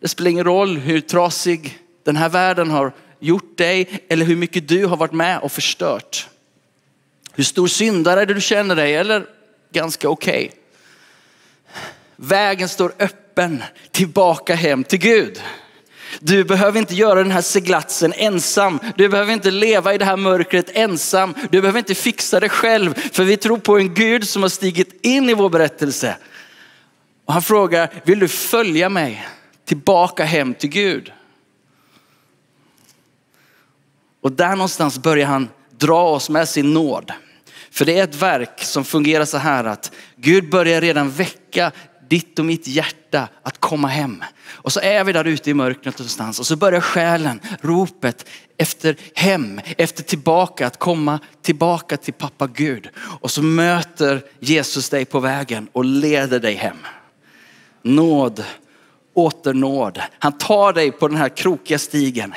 Det 0.00 0.08
spelar 0.08 0.30
ingen 0.30 0.44
roll 0.44 0.78
hur 0.78 1.00
trasig 1.00 1.78
den 2.04 2.16
här 2.16 2.28
världen 2.28 2.70
har 2.70 2.92
gjort 3.20 3.58
dig 3.58 4.04
eller 4.08 4.26
hur 4.26 4.36
mycket 4.36 4.68
du 4.68 4.86
har 4.86 4.96
varit 4.96 5.12
med 5.12 5.38
och 5.38 5.52
förstört. 5.52 6.28
Hur 7.32 7.44
stor 7.44 7.66
syndare 7.66 8.24
du 8.24 8.40
känner 8.40 8.76
dig 8.76 8.94
eller 8.94 9.26
ganska 9.74 10.08
okej. 10.08 10.46
Okay. 10.46 10.58
Vägen 12.16 12.68
står 12.68 12.92
öppen 12.98 13.62
tillbaka 13.90 14.54
hem 14.54 14.84
till 14.84 14.98
Gud. 14.98 15.42
Du 16.20 16.44
behöver 16.44 16.78
inte 16.78 16.94
göra 16.94 17.22
den 17.22 17.30
här 17.30 17.42
seglatsen 17.42 18.12
ensam. 18.16 18.80
Du 18.96 19.08
behöver 19.08 19.32
inte 19.32 19.50
leva 19.50 19.94
i 19.94 19.98
det 19.98 20.04
här 20.04 20.16
mörkret 20.16 20.70
ensam. 20.72 21.34
Du 21.50 21.60
behöver 21.60 21.78
inte 21.78 21.94
fixa 21.94 22.40
det 22.40 22.48
själv. 22.48 22.94
För 22.94 23.24
vi 23.24 23.36
tror 23.36 23.58
på 23.58 23.78
en 23.78 23.94
Gud 23.94 24.28
som 24.28 24.42
har 24.42 24.48
stigit 24.48 25.06
in 25.06 25.30
i 25.30 25.34
vår 25.34 25.50
berättelse. 25.50 26.16
Och 27.24 27.32
han 27.32 27.42
frågar, 27.42 27.90
vill 28.04 28.18
du 28.18 28.28
följa 28.28 28.88
mig 28.88 29.28
tillbaka 29.64 30.24
hem 30.24 30.54
till 30.54 30.70
Gud? 30.70 31.12
Och 34.20 34.32
där 34.32 34.56
någonstans 34.56 34.98
börjar 34.98 35.26
han 35.26 35.48
dra 35.70 36.02
oss 36.02 36.30
med 36.30 36.48
sin 36.48 36.74
nåd. 36.74 37.12
För 37.74 37.84
det 37.84 37.98
är 37.98 38.04
ett 38.04 38.22
verk 38.22 38.64
som 38.64 38.84
fungerar 38.84 39.24
så 39.24 39.38
här 39.38 39.64
att 39.64 39.92
Gud 40.16 40.50
börjar 40.50 40.80
redan 40.80 41.10
väcka 41.10 41.72
ditt 42.08 42.38
och 42.38 42.44
mitt 42.44 42.66
hjärta 42.66 43.28
att 43.42 43.60
komma 43.60 43.88
hem. 43.88 44.24
Och 44.46 44.72
så 44.72 44.80
är 44.80 45.04
vi 45.04 45.12
där 45.12 45.24
ute 45.24 45.50
i 45.50 45.54
mörkret 45.54 45.98
någonstans 45.98 46.40
och 46.40 46.46
så 46.46 46.56
börjar 46.56 46.80
själen, 46.80 47.40
ropet 47.60 48.28
efter 48.56 48.96
hem, 49.14 49.60
efter 49.76 50.02
tillbaka, 50.02 50.66
att 50.66 50.78
komma 50.78 51.18
tillbaka 51.42 51.96
till 51.96 52.14
pappa 52.14 52.46
Gud. 52.46 52.88
Och 52.96 53.30
så 53.30 53.42
möter 53.42 54.22
Jesus 54.40 54.88
dig 54.88 55.04
på 55.04 55.20
vägen 55.20 55.68
och 55.72 55.84
leder 55.84 56.40
dig 56.40 56.54
hem. 56.54 56.78
Nåd, 57.82 58.44
åter 59.14 59.54
nåd. 59.54 60.00
Han 60.18 60.38
tar 60.38 60.72
dig 60.72 60.92
på 60.92 61.08
den 61.08 61.16
här 61.16 61.28
krokiga 61.28 61.78
stigen 61.78 62.34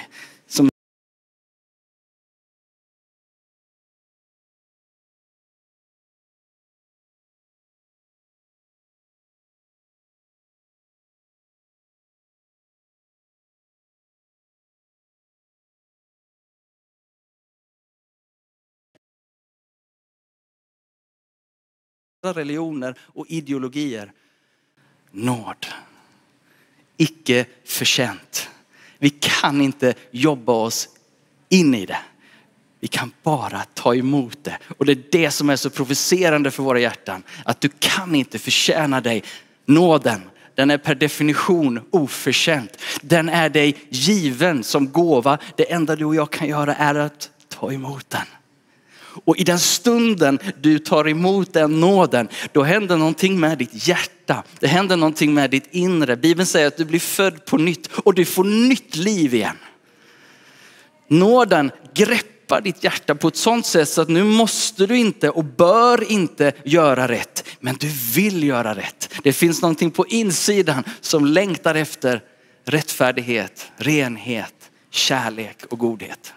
religioner 22.34 22.96
och 23.01 23.25
ideologier. 23.29 24.12
Nåd. 25.12 25.65
Icke 26.98 27.46
förtjänt. 27.65 28.50
Vi 29.00 29.10
kan 29.10 29.62
inte 29.62 29.93
jobba 30.12 30.51
oss 30.53 30.89
in 31.50 31.75
i 31.75 31.86
det. 31.86 32.00
Vi 32.79 32.88
kan 32.88 33.12
bara 33.24 33.63
ta 33.74 33.96
emot 33.96 34.43
det. 34.43 34.57
Och 34.77 34.86
det 34.86 34.91
är 34.91 35.03
det 35.12 35.31
som 35.31 35.50
är 35.50 35.55
så 35.55 35.69
provocerande 35.69 36.51
för 36.51 36.63
våra 36.63 36.79
hjärtan. 36.79 37.24
Att 37.46 37.62
du 37.62 37.69
kan 37.79 38.15
inte 38.15 38.39
förtjäna 38.39 39.01
dig 39.01 39.24
nåden. 39.65 40.22
Den 40.55 40.72
är 40.72 40.77
per 40.77 40.96
definition 40.96 41.79
oförtjänt. 41.91 42.77
Den 43.01 43.29
är 43.29 43.50
dig 43.50 43.77
given 43.89 44.63
som 44.63 44.91
gåva. 44.91 45.38
Det 45.55 45.72
enda 45.72 45.96
du 45.96 46.05
och 46.05 46.15
jag 46.15 46.31
kan 46.31 46.48
göra 46.48 46.75
är 46.75 46.96
att 46.96 47.29
ta 47.48 47.72
emot 47.72 48.10
den. 48.10 48.25
Och 49.25 49.38
i 49.38 49.43
den 49.43 49.59
stunden 49.59 50.39
du 50.62 50.79
tar 50.79 51.07
emot 51.07 51.53
den 51.53 51.79
nåden, 51.79 52.27
då 52.51 52.63
händer 52.63 52.97
någonting 52.97 53.39
med 53.39 53.57
ditt 53.57 53.88
hjärta. 53.88 54.43
Det 54.59 54.67
händer 54.67 54.97
någonting 54.97 55.33
med 55.33 55.50
ditt 55.51 55.67
inre. 55.71 56.15
Bibeln 56.15 56.45
säger 56.45 56.67
att 56.67 56.77
du 56.77 56.86
blir 56.86 57.00
född 57.00 57.45
på 57.45 57.57
nytt 57.57 57.88
och 57.88 58.13
du 58.13 58.25
får 58.25 58.43
nytt 58.43 58.95
liv 58.95 59.33
igen. 59.33 59.57
Nåden 61.07 61.71
greppar 61.93 62.62
ditt 62.62 62.83
hjärta 62.83 63.15
på 63.15 63.27
ett 63.27 63.36
sånt 63.36 63.65
sätt 63.65 63.89
så 63.89 64.01
att 64.01 64.09
nu 64.09 64.24
måste 64.24 64.86
du 64.86 64.97
inte 64.97 65.29
och 65.29 65.43
bör 65.43 66.12
inte 66.12 66.51
göra 66.63 67.07
rätt. 67.07 67.43
Men 67.59 67.75
du 67.75 67.88
vill 68.15 68.43
göra 68.43 68.75
rätt. 68.75 69.13
Det 69.24 69.33
finns 69.33 69.62
någonting 69.62 69.91
på 69.91 70.07
insidan 70.07 70.83
som 71.01 71.25
längtar 71.25 71.75
efter 71.75 72.21
rättfärdighet, 72.65 73.71
renhet, 73.77 74.53
kärlek 74.91 75.65
och 75.69 75.79
godhet. 75.79 76.33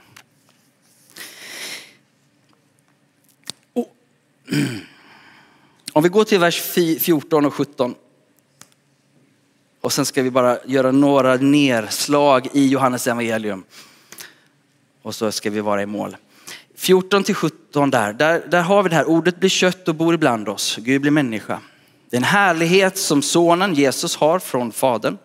Om 5.92 6.02
vi 6.02 6.08
går 6.08 6.24
till 6.24 6.38
vers 6.38 6.60
14 7.00 7.46
och 7.46 7.54
17. 7.54 7.94
Och 9.80 9.92
sen 9.92 10.06
ska 10.06 10.22
vi 10.22 10.30
bara 10.30 10.58
göra 10.66 10.92
några 10.92 11.36
nedslag 11.36 12.48
i 12.52 12.68
Johannes 12.68 13.06
evangelium. 13.06 13.64
Och 15.02 15.14
så 15.14 15.32
ska 15.32 15.50
vi 15.50 15.60
vara 15.60 15.82
i 15.82 15.86
mål. 15.86 16.16
14 16.76 17.24
till 17.24 17.34
17 17.34 17.90
där, 17.90 18.12
där, 18.12 18.46
där 18.48 18.62
har 18.62 18.82
vi 18.82 18.88
det 18.88 18.96
här 18.96 19.08
ordet 19.08 19.40
blir 19.40 19.50
kött 19.50 19.88
och 19.88 19.94
bor 19.94 20.14
ibland 20.14 20.48
oss. 20.48 20.76
Gud 20.80 21.00
blir 21.00 21.10
människa. 21.10 21.60
Det 22.10 22.16
är 22.16 22.20
en 22.20 22.24
härlighet 22.24 22.98
som 22.98 23.22
sonen 23.22 23.74
Jesus 23.74 24.16
har 24.16 24.38
från 24.38 24.72
fadern. 24.72 25.18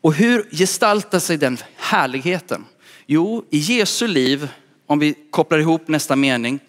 Och 0.00 0.14
hur 0.14 0.48
gestaltar 0.50 1.18
sig 1.18 1.36
den 1.36 1.58
härligheten? 1.76 2.64
Jo, 3.06 3.44
i 3.50 3.58
Jesu 3.58 4.06
liv, 4.06 4.48
om 4.86 4.98
vi 4.98 5.14
kopplar 5.30 5.58
ihop 5.58 5.88
nästa 5.88 6.16
mening, 6.16 6.60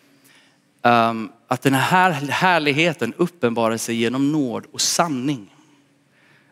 Ehm, 0.86 1.30
att 1.48 1.62
den 1.62 1.74
här 1.74 2.12
härligheten 2.12 3.14
uppenbarar 3.18 3.78
sig 3.78 3.96
genom 3.96 4.32
nåd 4.32 4.66
och 4.72 4.82
sanning. 4.82 5.56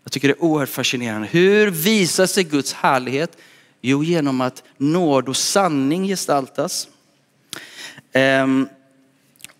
Jag 0.03 0.11
tycker 0.11 0.27
det 0.27 0.33
är 0.33 0.43
oerhört 0.43 0.69
fascinerande. 0.69 1.27
Hur 1.31 1.69
visar 1.69 2.25
sig 2.25 2.43
Guds 2.43 2.73
härlighet? 2.73 3.37
Jo, 3.81 4.03
genom 4.03 4.41
att 4.41 4.63
nåd 4.77 5.29
och 5.29 5.37
sanning 5.37 6.07
gestaltas. 6.07 6.87
Ehm, 8.13 8.67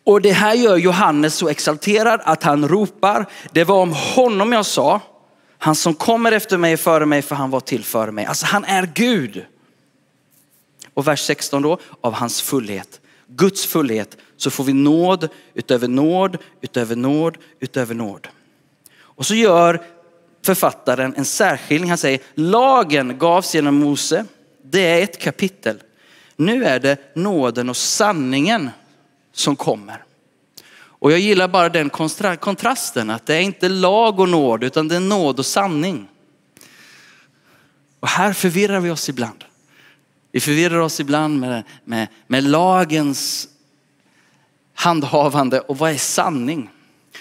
och 0.04 0.22
det 0.22 0.32
här 0.32 0.54
gör 0.54 0.78
Johannes 0.78 1.36
så 1.36 1.50
exalterad 1.50 2.22
att 2.24 2.44
han 2.44 2.68
ropar, 2.68 3.26
det 3.52 3.64
var 3.64 3.82
om 3.82 3.94
honom 3.94 4.52
jag 4.52 4.66
sa, 4.66 5.02
han 5.58 5.76
som 5.76 5.94
kommer 5.94 6.32
efter 6.32 6.58
mig 6.58 6.74
är 6.74 6.78
före 6.78 7.06
mig 7.06 7.22
för 7.22 7.36
han 7.36 7.50
var 7.50 7.60
till 7.60 7.84
före 7.84 8.12
mig. 8.12 8.26
Alltså 8.26 8.46
han 8.46 8.66
är 8.66 8.92
Gud. 8.94 9.46
Och 10.94 11.08
vers 11.08 11.22
16 11.22 11.62
då, 11.62 11.80
av 12.02 12.14
hans 12.14 12.42
fullhet. 12.42 13.00
Guds 13.28 13.66
fullhet 13.66 14.18
så 14.38 14.50
får 14.50 14.64
vi 14.64 14.74
nåd 14.74 15.30
utöver 15.54 15.88
nåd, 15.88 16.38
utöver 16.62 16.96
nåd, 16.96 17.38
utöver 17.60 17.96
nåd. 17.96 18.28
Och 18.96 19.26
så 19.26 19.36
gör 19.36 19.82
författaren 20.46 21.14
en 21.18 21.26
särskiljning. 21.26 21.90
Han 21.90 21.98
säger 21.98 22.20
lagen 22.34 23.18
gavs 23.18 23.56
genom 23.56 23.76
Mose. 23.76 24.26
Det 24.64 24.82
är 24.82 25.04
ett 25.04 25.20
kapitel. 25.20 25.82
Nu 26.36 26.66
är 26.66 26.80
det 26.80 27.16
nåden 27.16 27.70
och 27.70 27.78
sanningen 27.78 28.70
som 29.34 29.56
kommer. 29.56 30.04
Och 31.04 31.12
jag 31.12 31.20
gillar 31.20 31.48
bara 31.48 31.70
den 31.70 31.90
kontrasten 32.40 33.10
att 33.10 33.26
det 33.26 33.36
är 33.36 33.42
inte 33.42 33.70
lag 33.70 34.20
och 34.20 34.30
nåd 34.30 34.64
utan 34.64 34.88
det 34.88 34.96
är 34.96 35.00
nåd 35.00 35.40
och 35.40 35.46
sanning. 35.46 36.08
Och 38.00 38.08
här 38.08 38.34
förvirrar 38.34 38.80
vi 38.80 38.90
oss 38.90 39.10
ibland. 39.10 39.44
Vi 40.34 40.40
förvirrar 40.40 40.80
oss 40.80 41.00
ibland 41.00 41.40
med, 41.40 41.64
med, 41.86 42.08
med 42.28 42.44
lagens 42.44 43.48
handhavande 44.74 45.60
och 45.60 45.78
vad 45.78 45.92
är 45.92 45.98
sanning? 45.98 46.70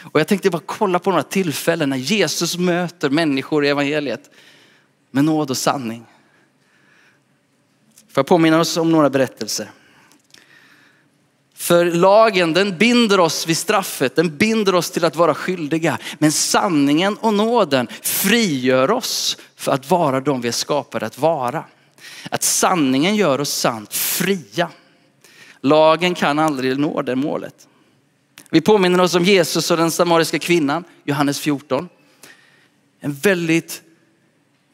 Och 0.00 0.20
jag 0.20 0.28
tänkte 0.28 0.50
bara 0.50 0.62
kolla 0.66 0.98
på 0.98 1.10
några 1.10 1.22
tillfällen 1.22 1.90
när 1.90 1.96
Jesus 1.96 2.58
möter 2.58 3.10
människor 3.10 3.64
i 3.64 3.68
evangeliet 3.68 4.30
med 5.10 5.24
nåd 5.24 5.50
och 5.50 5.56
sanning. 5.56 6.06
Får 8.12 8.20
jag 8.20 8.26
påminna 8.26 8.60
oss 8.60 8.76
om 8.76 8.92
några 8.92 9.10
berättelser. 9.10 9.70
För 11.54 11.84
lagen 11.84 12.52
den 12.52 12.78
binder 12.78 13.20
oss 13.20 13.46
vid 13.46 13.58
straffet, 13.58 14.16
den 14.16 14.36
binder 14.36 14.74
oss 14.74 14.90
till 14.90 15.04
att 15.04 15.16
vara 15.16 15.34
skyldiga. 15.34 15.98
Men 16.18 16.32
sanningen 16.32 17.16
och 17.16 17.34
nåden 17.34 17.88
frigör 18.02 18.90
oss 18.90 19.36
för 19.56 19.72
att 19.72 19.90
vara 19.90 20.20
de 20.20 20.40
vi 20.40 20.48
är 20.48 20.52
skapade 20.52 21.06
att 21.06 21.18
vara. 21.18 21.64
Att 22.30 22.42
sanningen 22.42 23.16
gör 23.16 23.40
oss 23.40 23.52
sant 23.52 23.94
fria. 23.94 24.70
Lagen 25.60 26.14
kan 26.14 26.38
aldrig 26.38 26.78
nå 26.78 27.02
det 27.02 27.16
målet. 27.16 27.68
Vi 28.50 28.60
påminner 28.60 29.00
oss 29.00 29.14
om 29.14 29.24
Jesus 29.24 29.70
och 29.70 29.76
den 29.76 29.90
samariska 29.90 30.38
kvinnan, 30.38 30.84
Johannes 31.04 31.40
14. 31.40 31.88
En 33.00 33.12
väldigt 33.12 33.82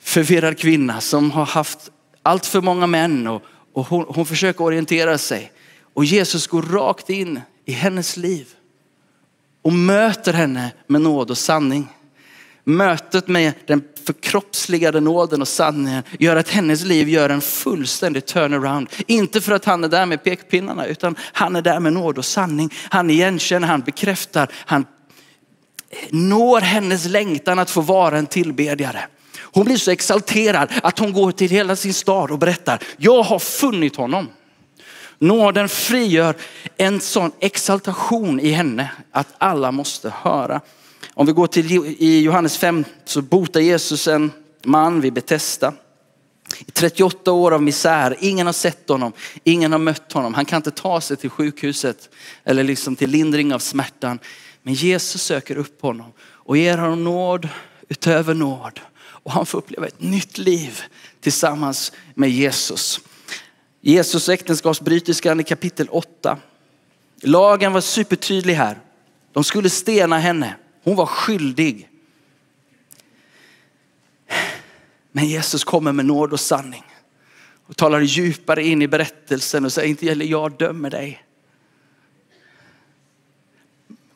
förvirrad 0.00 0.58
kvinna 0.58 1.00
som 1.00 1.30
har 1.30 1.46
haft 1.46 1.90
allt 2.22 2.46
för 2.46 2.60
många 2.60 2.86
män 2.86 3.26
och, 3.26 3.42
och 3.72 3.86
hon, 3.86 4.04
hon 4.08 4.26
försöker 4.26 4.64
orientera 4.64 5.18
sig. 5.18 5.52
Och 5.94 6.04
Jesus 6.04 6.46
går 6.46 6.62
rakt 6.62 7.10
in 7.10 7.40
i 7.64 7.72
hennes 7.72 8.16
liv 8.16 8.48
och 9.62 9.72
möter 9.72 10.32
henne 10.32 10.72
med 10.86 11.00
nåd 11.00 11.30
och 11.30 11.38
sanning. 11.38 11.88
Mötet 12.64 13.28
med 13.28 13.52
den 13.66 13.82
förkroppsligade 14.08 15.00
nåden 15.00 15.42
och 15.42 15.48
sanningen 15.48 16.02
gör 16.18 16.36
att 16.36 16.48
hennes 16.48 16.84
liv 16.84 17.08
gör 17.08 17.30
en 17.30 17.40
fullständig 17.40 18.26
turnaround. 18.26 18.88
Inte 19.06 19.40
för 19.40 19.52
att 19.52 19.64
han 19.64 19.84
är 19.84 19.88
där 19.88 20.06
med 20.06 20.24
pekpinnarna 20.24 20.86
utan 20.86 21.16
han 21.32 21.56
är 21.56 21.62
där 21.62 21.80
med 21.80 21.92
nåd 21.92 22.18
och 22.18 22.24
sanning. 22.24 22.74
Han 22.90 23.10
igenkänner, 23.10 23.68
han 23.68 23.80
bekräftar, 23.80 24.48
han 24.54 24.86
når 26.10 26.60
hennes 26.60 27.06
längtan 27.06 27.58
att 27.58 27.70
få 27.70 27.80
vara 27.80 28.18
en 28.18 28.26
tillbedjare. 28.26 29.06
Hon 29.40 29.64
blir 29.64 29.76
så 29.76 29.90
exalterad 29.90 30.68
att 30.82 30.98
hon 30.98 31.12
går 31.12 31.32
till 31.32 31.50
hela 31.50 31.76
sin 31.76 31.94
stad 31.94 32.30
och 32.30 32.38
berättar, 32.38 32.82
jag 32.96 33.22
har 33.22 33.38
funnit 33.38 33.96
honom. 33.96 34.28
Nåden 35.18 35.68
frigör 35.68 36.34
en 36.76 37.00
sån 37.00 37.32
exaltation 37.40 38.40
i 38.40 38.50
henne 38.50 38.90
att 39.12 39.28
alla 39.38 39.72
måste 39.72 40.12
höra. 40.22 40.60
Om 41.18 41.26
vi 41.26 41.32
går 41.32 41.46
till 41.46 41.94
i 41.98 42.20
Johannes 42.20 42.56
5 42.56 42.84
så 43.04 43.22
botar 43.22 43.60
Jesus 43.60 44.08
en 44.08 44.30
man 44.64 45.00
vid 45.00 45.12
Betesda. 45.12 45.74
I 46.66 46.70
38 46.70 47.32
år 47.32 47.54
av 47.54 47.62
misär, 47.62 48.16
ingen 48.20 48.46
har 48.46 48.52
sett 48.52 48.88
honom, 48.88 49.12
ingen 49.44 49.72
har 49.72 49.78
mött 49.78 50.12
honom. 50.12 50.34
Han 50.34 50.44
kan 50.44 50.56
inte 50.56 50.70
ta 50.70 51.00
sig 51.00 51.16
till 51.16 51.30
sjukhuset 51.30 52.08
eller 52.44 52.64
liksom 52.64 52.96
till 52.96 53.10
lindring 53.10 53.54
av 53.54 53.58
smärtan. 53.58 54.18
Men 54.62 54.74
Jesus 54.74 55.22
söker 55.22 55.56
upp 55.56 55.82
honom 55.82 56.12
och 56.20 56.56
ger 56.56 56.78
honom 56.78 57.04
nåd 57.04 57.48
utöver 57.88 58.34
nåd. 58.34 58.80
Och 59.00 59.32
han 59.32 59.46
får 59.46 59.58
uppleva 59.58 59.86
ett 59.86 60.02
nytt 60.02 60.38
liv 60.38 60.80
tillsammans 61.20 61.92
med 62.14 62.30
Jesus. 62.30 63.00
Jesus 63.80 64.28
äktenskapsbryterskan 64.28 65.40
i 65.40 65.44
kapitel 65.44 65.88
8. 65.90 66.38
Lagen 67.22 67.72
var 67.72 67.80
supertydlig 67.80 68.54
här. 68.54 68.78
De 69.32 69.44
skulle 69.44 69.70
stena 69.70 70.18
henne. 70.18 70.54
Hon 70.88 70.96
var 70.96 71.06
skyldig. 71.06 71.88
Men 75.12 75.24
Jesus 75.24 75.64
kommer 75.64 75.92
med 75.92 76.06
nåd 76.06 76.32
och 76.32 76.40
sanning 76.40 76.84
och 77.66 77.76
talar 77.76 78.00
djupare 78.00 78.64
in 78.64 78.82
i 78.82 78.88
berättelsen 78.88 79.64
och 79.64 79.72
säger 79.72 79.88
inte 79.88 80.06
gäller 80.06 80.26
jag 80.26 80.58
dömer 80.58 80.90
dig. 80.90 81.24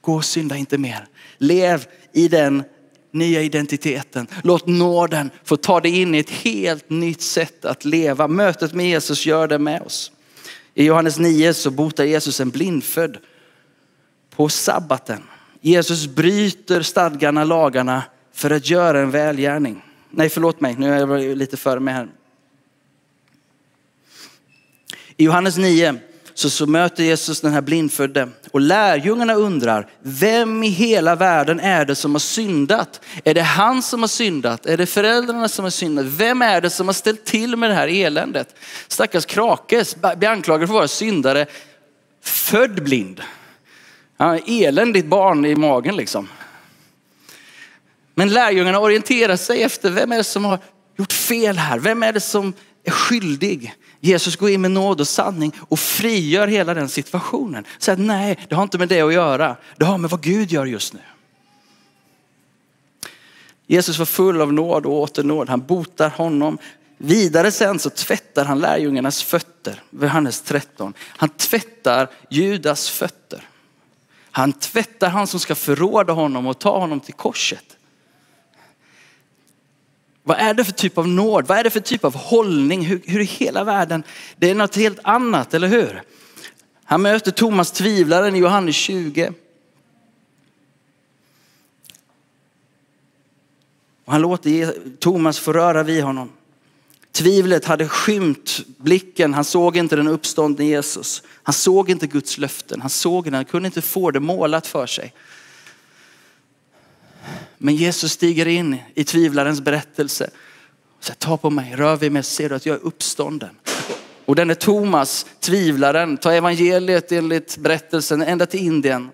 Gå 0.00 0.14
och 0.14 0.24
synda 0.24 0.56
inte 0.56 0.78
mer. 0.78 1.06
Lev 1.38 1.86
i 2.12 2.28
den 2.28 2.64
nya 3.10 3.42
identiteten. 3.42 4.26
Låt 4.42 4.66
nåden 4.66 5.30
få 5.44 5.56
ta 5.56 5.80
dig 5.80 6.00
in 6.00 6.14
i 6.14 6.18
ett 6.18 6.30
helt 6.30 6.90
nytt 6.90 7.22
sätt 7.22 7.64
att 7.64 7.84
leva. 7.84 8.28
Mötet 8.28 8.74
med 8.74 8.88
Jesus 8.88 9.26
gör 9.26 9.48
det 9.48 9.58
med 9.58 9.82
oss. 9.82 10.12
I 10.74 10.84
Johannes 10.84 11.18
9 11.18 11.54
så 11.54 11.70
botar 11.70 12.04
Jesus 12.04 12.40
en 12.40 12.50
blindfödd 12.50 13.18
på 14.30 14.48
sabbaten. 14.48 15.22
Jesus 15.64 16.06
bryter 16.06 16.82
stadgarna, 16.82 17.44
lagarna 17.44 18.02
för 18.32 18.50
att 18.50 18.70
göra 18.70 19.00
en 19.00 19.10
välgärning. 19.10 19.84
Nej, 20.10 20.28
förlåt 20.28 20.60
mig, 20.60 20.74
nu 20.78 20.94
är 20.94 20.98
jag 20.98 21.36
lite 21.36 21.56
före 21.56 21.80
mig 21.80 21.94
här. 21.94 22.08
I 25.16 25.24
Johannes 25.24 25.56
9 25.56 25.94
så, 26.34 26.50
så 26.50 26.66
möter 26.66 27.04
Jesus 27.04 27.40
den 27.40 27.52
här 27.52 27.60
blindfödde 27.60 28.28
och 28.50 28.60
lärjungarna 28.60 29.34
undrar, 29.34 29.90
vem 30.00 30.62
i 30.62 30.68
hela 30.68 31.14
världen 31.14 31.60
är 31.60 31.84
det 31.84 31.94
som 31.94 32.14
har 32.14 32.20
syndat? 32.20 33.00
Är 33.24 33.34
det 33.34 33.42
han 33.42 33.82
som 33.82 34.00
har 34.00 34.08
syndat? 34.08 34.66
Är 34.66 34.76
det 34.76 34.86
föräldrarna 34.86 35.48
som 35.48 35.64
har 35.64 35.70
syndat? 35.70 36.06
Vem 36.06 36.42
är 36.42 36.60
det 36.60 36.70
som 36.70 36.88
har 36.88 36.94
ställt 36.94 37.24
till 37.24 37.56
med 37.56 37.70
det 37.70 37.74
här 37.74 37.88
eländet? 37.88 38.56
Stackars 38.88 39.26
Krakes 39.26 39.96
blir 40.16 40.28
anklagad 40.28 40.68
för 40.68 40.74
att 40.74 40.78
vara 40.78 40.88
syndare, 40.88 41.46
född 42.22 42.82
blind. 42.82 43.20
Ja, 44.22 44.38
eländigt 44.46 45.06
barn 45.06 45.44
i 45.44 45.54
magen 45.54 45.96
liksom. 45.96 46.28
Men 48.14 48.28
lärjungarna 48.28 48.80
orienterar 48.80 49.36
sig 49.36 49.62
efter 49.62 49.90
vem 49.90 50.12
är 50.12 50.16
det 50.16 50.24
som 50.24 50.44
har 50.44 50.58
gjort 50.96 51.12
fel 51.12 51.56
här? 51.56 51.78
Vem 51.78 52.02
är 52.02 52.12
det 52.12 52.20
som 52.20 52.52
är 52.84 52.90
skyldig? 52.90 53.74
Jesus 54.00 54.36
går 54.36 54.50
in 54.50 54.60
med 54.60 54.70
nåd 54.70 55.00
och 55.00 55.08
sanning 55.08 55.52
och 55.68 55.78
frigör 55.78 56.46
hela 56.46 56.74
den 56.74 56.88
situationen. 56.88 57.64
Säger 57.78 57.98
nej, 57.98 58.38
det 58.48 58.54
har 58.54 58.62
inte 58.62 58.78
med 58.78 58.88
det 58.88 59.00
att 59.00 59.14
göra. 59.14 59.56
Det 59.76 59.84
har 59.84 59.98
med 59.98 60.10
vad 60.10 60.22
Gud 60.22 60.52
gör 60.52 60.66
just 60.66 60.92
nu. 60.92 61.00
Jesus 63.66 63.98
var 63.98 64.06
full 64.06 64.40
av 64.40 64.52
nåd 64.52 64.86
och 64.86 65.00
åter 65.00 65.22
nåd. 65.22 65.48
Han 65.48 65.66
botar 65.66 66.08
honom. 66.08 66.58
Vidare 66.98 67.50
sen 67.50 67.78
så 67.78 67.90
tvättar 67.90 68.44
han 68.44 68.58
lärjungarnas 68.58 69.22
fötter. 69.22 69.82
Johannes 69.90 70.40
13. 70.40 70.94
Han 71.08 71.28
tvättar 71.28 72.08
Judas 72.30 72.90
fötter. 72.90 73.48
Han 74.32 74.52
tvättar 74.52 75.08
han 75.08 75.26
som 75.26 75.40
ska 75.40 75.54
förråda 75.54 76.12
honom 76.12 76.46
och 76.46 76.58
ta 76.58 76.78
honom 76.78 77.00
till 77.00 77.14
korset. 77.14 77.76
Vad 80.22 80.38
är 80.38 80.54
det 80.54 80.64
för 80.64 80.72
typ 80.72 80.98
av 80.98 81.08
nåd? 81.08 81.46
Vad 81.46 81.58
är 81.58 81.64
det 81.64 81.70
för 81.70 81.80
typ 81.80 82.04
av 82.04 82.16
hållning? 82.16 82.82
Hur, 82.84 83.02
hur 83.04 83.20
i 83.20 83.24
hela 83.24 83.64
världen? 83.64 84.02
Det 84.36 84.50
är 84.50 84.54
något 84.54 84.76
helt 84.76 84.98
annat, 85.04 85.54
eller 85.54 85.68
hur? 85.68 86.02
Han 86.84 87.02
möter 87.02 87.30
Thomas 87.30 87.72
tvivlaren 87.72 88.36
i 88.36 88.38
Johannes 88.38 88.76
20. 88.76 89.32
Och 94.04 94.12
han 94.12 94.22
låter 94.22 94.74
Thomas 94.98 95.38
få 95.38 95.52
röra 95.52 95.82
vid 95.82 96.04
honom. 96.04 96.32
Tvivlet 97.12 97.64
hade 97.64 97.88
skymt 97.88 98.60
blicken. 98.78 99.34
Han 99.34 99.44
såg 99.44 99.76
inte 99.76 99.96
den 99.96 100.08
uppståndne 100.08 100.64
Jesus. 100.64 101.22
Han 101.42 101.52
såg 101.52 101.90
inte 101.90 102.06
Guds 102.06 102.38
löften. 102.38 102.80
Han 102.80 102.90
såg 102.90 103.24
den, 103.24 103.34
han 103.34 103.44
kunde 103.44 103.66
inte 103.66 103.82
få 103.82 104.10
det 104.10 104.20
målat 104.20 104.66
för 104.66 104.86
sig. 104.86 105.14
Men 107.58 107.76
Jesus 107.76 108.12
stiger 108.12 108.46
in 108.46 108.78
i 108.94 109.04
tvivlarens 109.04 109.60
berättelse. 109.60 110.30
Så 111.00 111.14
ta 111.14 111.36
på 111.36 111.50
mig, 111.50 111.74
rör 111.76 111.96
vid 111.96 112.12
mig, 112.12 112.22
ser 112.22 112.48
du 112.48 112.54
att 112.54 112.66
jag 112.66 112.76
är 112.76 112.86
uppstånden. 112.86 113.56
Och 114.24 114.34
den 114.34 114.50
är 114.50 114.54
Thomas, 114.54 115.26
tvivlaren, 115.40 116.16
tar 116.16 116.32
evangeliet 116.32 117.12
enligt 117.12 117.56
berättelsen 117.56 118.22
ända 118.22 118.46
till 118.46 118.60
Indien. 118.60 119.10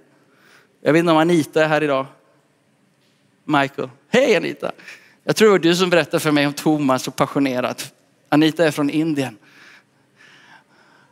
Jag 0.81 0.93
vet 0.93 1.01
inte 1.01 1.13
om 1.13 1.19
Anita 1.19 1.65
är 1.65 1.69
här 1.69 1.83
idag. 1.83 2.07
Michael. 3.45 3.91
Hej 4.09 4.37
Anita! 4.37 4.73
Jag 5.29 5.37
tror 5.37 5.49
det 5.49 5.53
var 5.53 5.59
du 5.59 5.77
som 5.77 5.91
berättade 5.91 6.21
för 6.21 6.31
mig 6.31 6.47
om 6.47 6.53
Thomas 6.53 7.03
så 7.03 7.11
passionerat. 7.11 7.93
Anita 8.29 8.67
är 8.67 8.71
från 8.71 8.91
Indien. 8.91 9.37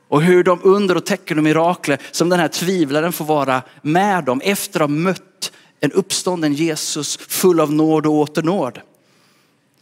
Och 0.08 0.22
hur 0.22 0.44
de 0.44 0.60
under 0.62 0.96
och 0.96 1.06
tecken 1.06 1.38
och 1.38 1.44
mirakler 1.44 1.98
som 2.10 2.28
den 2.28 2.40
här 2.40 2.48
tvivlaren 2.48 3.12
får 3.12 3.24
vara 3.24 3.62
med 3.82 4.28
om 4.28 4.40
efter 4.40 4.80
att 4.80 4.90
ha 4.90 4.96
mött 4.96 5.52
en 5.80 5.92
uppstånden 5.92 6.52
Jesus 6.52 7.16
full 7.16 7.60
av 7.60 7.72
nåd 7.72 8.06
och 8.06 8.12
åter 8.12 8.42
nåd. 8.42 8.80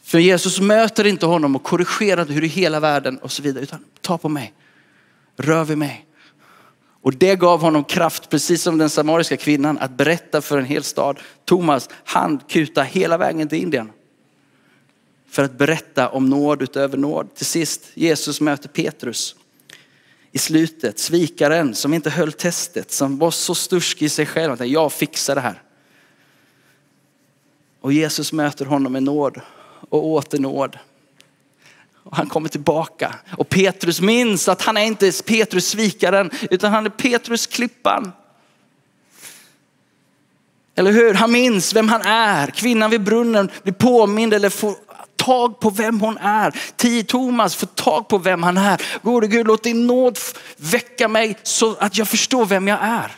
För 0.02 0.18
Jesus 0.18 0.60
möter 0.60 1.06
inte 1.06 1.26
honom 1.26 1.56
och 1.56 1.62
korrigerar 1.62 2.26
hur 2.26 2.44
i 2.44 2.48
hela 2.48 2.80
världen 2.80 3.18
och 3.18 3.32
så 3.32 3.42
vidare, 3.42 3.62
utan 3.62 3.84
ta 4.00 4.18
på 4.18 4.28
mig, 4.28 4.52
rör 5.36 5.64
vid 5.64 5.78
mig. 5.78 6.06
Och 7.02 7.14
det 7.14 7.36
gav 7.36 7.60
honom 7.60 7.84
kraft, 7.84 8.30
precis 8.30 8.62
som 8.62 8.78
den 8.78 8.90
samariska 8.90 9.36
kvinnan, 9.36 9.78
att 9.78 9.96
berätta 9.96 10.40
för 10.40 10.58
en 10.58 10.64
hel 10.64 10.82
stad. 10.82 11.18
Thomas, 11.44 11.88
han 12.04 12.40
kuta 12.48 12.82
hela 12.82 13.18
vägen 13.18 13.48
till 13.48 13.58
Indien. 13.58 13.90
För 15.34 15.44
att 15.44 15.58
berätta 15.58 16.08
om 16.08 16.30
nåd 16.30 16.62
utöver 16.62 16.98
nåd. 16.98 17.34
Till 17.34 17.46
sist, 17.46 17.82
Jesus 17.94 18.40
möter 18.40 18.68
Petrus. 18.68 19.36
i 20.32 20.38
slutet. 20.38 20.98
Svikaren 20.98 21.74
som 21.74 21.94
inte 21.94 22.10
höll 22.10 22.32
testet, 22.32 22.92
som 22.92 23.18
var 23.18 23.30
så 23.30 23.54
stursk 23.54 24.02
i 24.02 24.08
sig 24.08 24.26
själv 24.26 24.52
att 24.52 24.68
jag 24.68 24.92
fixar 24.92 25.34
det 25.34 25.40
här. 25.40 25.62
Och 27.80 27.92
Jesus 27.92 28.32
möter 28.32 28.64
honom 28.64 28.92
med 28.92 29.02
nåd 29.02 29.40
och 29.88 30.06
åter 30.06 30.38
nåd. 30.38 30.78
Och 31.94 32.16
han 32.16 32.28
kommer 32.28 32.48
tillbaka. 32.48 33.14
Och 33.36 33.48
Petrus 33.48 34.00
minns 34.00 34.48
att 34.48 34.62
han 34.62 34.76
är 34.76 34.84
inte 34.84 35.12
Petrus 35.26 35.68
svikaren, 35.68 36.30
utan 36.50 36.72
han 36.72 36.86
är 36.86 36.90
Petrus 36.90 37.46
klippan. 37.46 38.12
Eller 40.74 40.92
hur? 40.92 41.14
Han 41.14 41.32
minns 41.32 41.74
vem 41.74 41.88
han 41.88 42.02
är. 42.02 42.46
Kvinnan 42.46 42.90
vid 42.90 43.02
brunnen 43.02 43.50
blir 43.62 43.72
påmind 43.72 44.34
eller 44.34 44.50
får 44.50 44.74
tag 45.24 45.60
på 45.60 45.70
vem 45.70 46.00
hon 46.00 46.18
är. 46.18 46.60
Tio 46.76 47.04
Thomas 47.04 47.56
får 47.56 47.66
tag 47.66 48.08
på 48.08 48.18
vem 48.18 48.42
han 48.42 48.56
är. 48.56 48.82
Gode 49.02 49.26
Gud, 49.26 49.46
låt 49.46 49.62
din 49.62 49.86
nåd 49.86 50.18
väcka 50.56 51.08
mig 51.08 51.38
så 51.42 51.74
att 51.74 51.98
jag 51.98 52.08
förstår 52.08 52.46
vem 52.46 52.68
jag 52.68 52.78
är. 52.82 53.12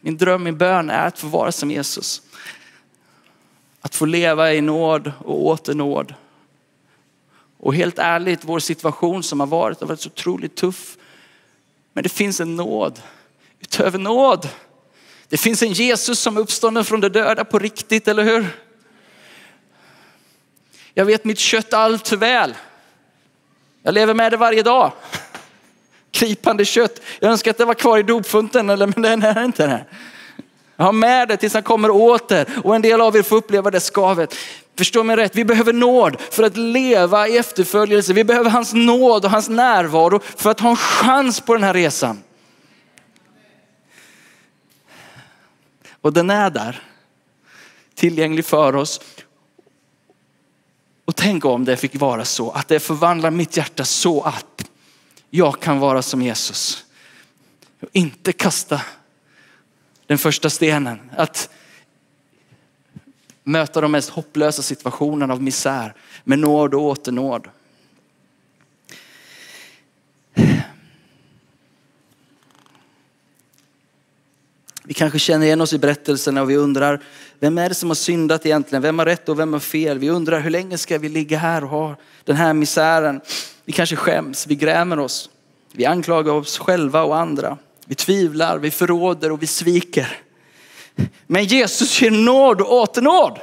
Min 0.00 0.16
dröm, 0.16 0.42
min 0.42 0.58
bön 0.58 0.90
är 0.90 1.06
att 1.06 1.18
få 1.18 1.26
vara 1.26 1.52
som 1.52 1.70
Jesus. 1.70 2.22
Att 3.80 3.94
få 3.94 4.04
leva 4.04 4.52
i 4.52 4.60
nåd 4.60 5.12
och 5.18 5.46
åter 5.46 5.74
nåd. 5.74 6.14
Och 7.58 7.74
helt 7.74 7.98
ärligt, 7.98 8.40
vår 8.42 8.58
situation 8.58 9.22
som 9.22 9.40
har 9.40 9.46
varit 9.46 9.80
har 9.80 9.86
varit 9.86 10.00
så 10.00 10.08
otroligt 10.08 10.56
tuff. 10.56 10.96
Men 11.92 12.02
det 12.02 12.08
finns 12.08 12.40
en 12.40 12.56
nåd 12.56 13.02
utöver 13.60 13.98
nåd. 13.98 14.48
Det 15.28 15.36
finns 15.36 15.62
en 15.62 15.72
Jesus 15.72 16.18
som 16.18 16.36
är 16.36 16.40
uppstånden 16.40 16.84
från 16.84 17.00
de 17.00 17.08
döda 17.08 17.44
på 17.44 17.58
riktigt, 17.58 18.08
eller 18.08 18.24
hur? 18.24 18.65
Jag 20.98 21.04
vet 21.04 21.24
mitt 21.24 21.38
kött 21.38 21.74
allt 21.74 22.08
för 22.08 22.16
väl. 22.16 22.54
Jag 23.82 23.94
lever 23.94 24.14
med 24.14 24.32
det 24.32 24.36
varje 24.36 24.62
dag. 24.62 24.92
Krypande 26.10 26.64
kött. 26.64 27.00
Jag 27.20 27.30
önskar 27.30 27.50
att 27.50 27.58
det 27.58 27.64
var 27.64 27.74
kvar 27.74 27.98
i 27.98 28.02
dopfunten, 28.02 28.70
eller, 28.70 28.86
men 28.86 29.02
den 29.02 29.22
är 29.22 29.44
inte 29.44 29.66
det. 29.66 29.84
Jag 30.76 30.84
har 30.84 30.92
med 30.92 31.28
det 31.28 31.36
tills 31.36 31.54
han 31.54 31.62
kommer 31.62 31.90
åter 31.90 32.46
och 32.64 32.76
en 32.76 32.82
del 32.82 33.00
av 33.00 33.16
er 33.16 33.22
får 33.22 33.36
uppleva 33.36 33.70
det 33.70 33.80
skavet. 33.80 34.34
Förstå 34.78 35.02
mig 35.02 35.16
rätt, 35.16 35.36
vi 35.36 35.44
behöver 35.44 35.72
nåd 35.72 36.20
för 36.30 36.42
att 36.42 36.56
leva 36.56 37.28
i 37.28 37.36
efterföljelse. 37.36 38.12
Vi 38.12 38.24
behöver 38.24 38.50
hans 38.50 38.74
nåd 38.74 39.24
och 39.24 39.30
hans 39.30 39.48
närvaro 39.48 40.20
för 40.36 40.50
att 40.50 40.60
ha 40.60 40.70
en 40.70 40.76
chans 40.76 41.40
på 41.40 41.54
den 41.54 41.64
här 41.64 41.74
resan. 41.74 42.22
Och 46.00 46.12
den 46.12 46.30
är 46.30 46.50
där, 46.50 46.82
tillgänglig 47.94 48.44
för 48.44 48.76
oss. 48.76 49.00
Och 51.06 51.16
tänk 51.16 51.44
om 51.44 51.64
det 51.64 51.76
fick 51.76 51.96
vara 51.96 52.24
så 52.24 52.50
att 52.50 52.68
det 52.68 52.80
förvandlar 52.80 53.30
mitt 53.30 53.56
hjärta 53.56 53.84
så 53.84 54.22
att 54.22 54.70
jag 55.30 55.60
kan 55.60 55.78
vara 55.78 56.02
som 56.02 56.22
Jesus. 56.22 56.84
Och 57.80 57.88
inte 57.92 58.32
kasta 58.32 58.80
den 60.06 60.18
första 60.18 60.50
stenen. 60.50 61.10
Att 61.16 61.50
möta 63.44 63.80
de 63.80 63.92
mest 63.92 64.10
hopplösa 64.10 64.62
situationerna 64.62 65.34
av 65.34 65.42
misär 65.42 65.94
med 66.24 66.38
nåd 66.38 66.74
och 66.74 66.82
åternåd. 66.82 67.48
Vi 74.88 74.94
kanske 74.94 75.18
känner 75.18 75.46
igen 75.46 75.60
oss 75.60 75.72
i 75.72 75.78
berättelserna 75.78 76.42
och 76.42 76.50
vi 76.50 76.56
undrar, 76.56 77.00
vem 77.40 77.58
är 77.58 77.68
det 77.68 77.74
som 77.74 77.90
har 77.90 77.94
syndat 77.94 78.46
egentligen? 78.46 78.82
Vem 78.82 78.98
har 78.98 79.06
rätt 79.06 79.28
och 79.28 79.38
vem 79.38 79.52
har 79.52 79.60
fel? 79.60 79.98
Vi 79.98 80.10
undrar, 80.10 80.40
hur 80.40 80.50
länge 80.50 80.78
ska 80.78 80.98
vi 80.98 81.08
ligga 81.08 81.38
här 81.38 81.64
och 81.64 81.70
ha 81.70 81.96
den 82.24 82.36
här 82.36 82.52
misären? 82.52 83.20
Vi 83.64 83.72
kanske 83.72 83.96
skäms, 83.96 84.46
vi 84.46 84.54
grämer 84.54 84.98
oss. 84.98 85.30
Vi 85.72 85.86
anklagar 85.86 86.32
oss 86.32 86.58
själva 86.58 87.02
och 87.02 87.16
andra. 87.16 87.58
Vi 87.86 87.94
tvivlar, 87.94 88.58
vi 88.58 88.70
förråder 88.70 89.32
och 89.32 89.42
vi 89.42 89.46
sviker. 89.46 90.18
Men 91.26 91.44
Jesus 91.44 92.02
ger 92.02 92.10
nåd 92.10 92.60
och 92.60 92.72
åternåd. 92.72 93.38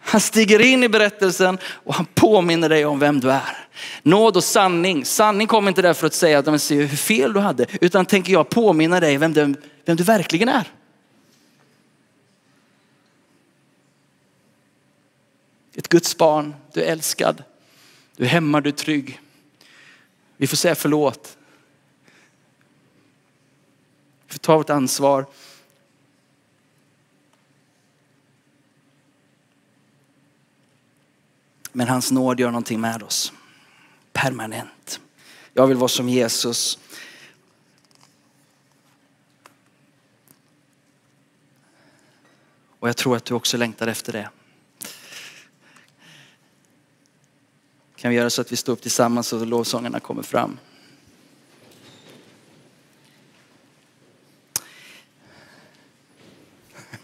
Han 0.00 0.20
stiger 0.20 0.60
in 0.60 0.84
i 0.84 0.88
berättelsen 0.88 1.58
och 1.64 1.94
han 1.94 2.06
påminner 2.14 2.68
dig 2.68 2.84
om 2.84 2.98
vem 2.98 3.20
du 3.20 3.30
är. 3.30 3.65
Nåd 4.02 4.36
och 4.36 4.44
sanning. 4.44 5.04
Sanning 5.04 5.46
kommer 5.46 5.68
inte 5.68 5.82
där 5.82 5.94
för 5.94 6.06
att 6.06 6.14
säga 6.14 6.38
att 6.38 6.62
se 6.62 6.74
hur 6.74 6.96
fel 6.96 7.32
du 7.32 7.40
hade, 7.40 7.66
utan 7.80 8.06
tänker 8.06 8.32
jag 8.32 8.48
påminna 8.48 9.00
dig 9.00 9.16
vem 9.16 9.32
du, 9.32 9.54
vem 9.84 9.96
du 9.96 10.04
verkligen 10.04 10.48
är. 10.48 10.72
Ett 15.74 15.88
Guds 15.88 16.16
barn, 16.16 16.54
du 16.72 16.82
är 16.82 16.92
älskad, 16.92 17.42
du 18.16 18.24
är 18.24 18.28
hemma, 18.28 18.60
du 18.60 18.68
är 18.68 18.72
trygg. 18.74 19.20
Vi 20.36 20.46
får 20.46 20.56
säga 20.56 20.74
förlåt. 20.74 21.36
Vi 24.26 24.32
får 24.32 24.38
ta 24.38 24.56
vårt 24.56 24.70
ansvar. 24.70 25.26
Men 31.72 31.88
hans 31.88 32.10
nåd 32.12 32.40
gör 32.40 32.50
någonting 32.50 32.80
med 32.80 33.02
oss. 33.02 33.32
Permanent. 34.16 35.00
Jag 35.54 35.66
vill 35.66 35.76
vara 35.76 35.88
som 35.88 36.08
Jesus. 36.08 36.78
Och 42.78 42.88
jag 42.88 42.96
tror 42.96 43.16
att 43.16 43.24
du 43.24 43.34
också 43.34 43.56
längtar 43.56 43.86
efter 43.86 44.12
det. 44.12 44.28
Kan 47.96 48.10
vi 48.10 48.16
göra 48.16 48.30
så 48.30 48.40
att 48.40 48.52
vi 48.52 48.56
står 48.56 48.72
upp 48.72 48.82
tillsammans 48.82 49.32
och 49.32 49.46
lovsångarna 49.46 50.00
kommer 50.00 50.22
fram. 50.22 50.58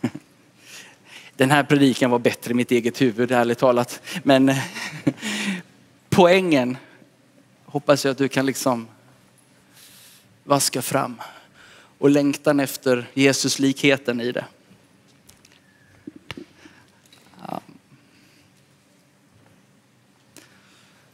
Den 1.37 1.51
här 1.51 1.64
predikan 1.64 2.11
var 2.11 2.18
bättre 2.18 2.51
i 2.51 2.55
mitt 2.55 2.70
eget 2.70 3.01
huvud, 3.01 3.33
ärligt 3.33 3.59
talat. 3.59 4.03
Men 4.22 4.55
poängen 6.11 6.77
hoppas 7.72 8.04
jag 8.04 8.12
att 8.12 8.18
du 8.18 8.28
kan 8.28 8.46
liksom 8.46 8.88
vaska 10.44 10.82
fram. 10.82 11.20
Och 11.98 12.11
längtan 12.11 12.61
efter 12.61 13.11
Jesus 13.14 13.58
likheten 13.58 14.20
i 14.20 14.32
det. 14.32 14.44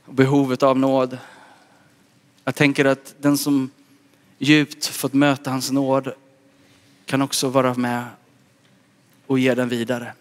Behovet 0.06 0.62
av 0.62 0.78
nåd. 0.78 1.18
Jag 2.44 2.54
tänker 2.54 2.84
att 2.84 3.14
den 3.18 3.38
som 3.38 3.70
djupt 4.38 4.86
fått 4.86 5.12
möta 5.12 5.50
hans 5.50 5.70
nåd 5.70 6.12
kan 7.06 7.22
också 7.22 7.48
vara 7.48 7.74
med 7.74 8.04
och 9.26 9.38
ge 9.38 9.54
den 9.54 9.68
vidare. 9.68 10.12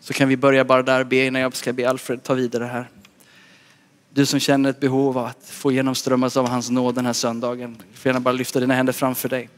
Så 0.00 0.12
kan 0.12 0.28
vi 0.28 0.36
börja 0.36 0.64
bara 0.64 0.82
där 0.82 1.04
be 1.04 1.26
innan 1.26 1.42
jag 1.42 1.56
ska 1.56 1.72
be 1.72 1.90
Alfred 1.90 2.22
ta 2.22 2.34
vidare 2.34 2.64
här. 2.64 2.88
Du 4.14 4.26
som 4.26 4.40
känner 4.40 4.70
ett 4.70 4.80
behov 4.80 5.18
av 5.18 5.26
att 5.26 5.44
få 5.44 5.72
genomströmmas 5.72 6.36
av 6.36 6.48
hans 6.48 6.70
nåd 6.70 6.94
den 6.94 7.06
här 7.06 7.12
söndagen. 7.12 7.76
Du 7.92 7.98
får 7.98 8.08
gärna 8.08 8.20
bara 8.20 8.32
lyfta 8.32 8.60
dina 8.60 8.74
händer 8.74 8.92
framför 8.92 9.28
dig. 9.28 9.48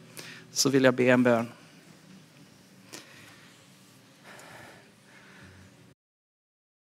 Så 0.53 0.69
vill 0.71 0.85
jag 0.85 0.95
be 0.95 1.05
en 1.05 1.23
bön. 1.23 1.47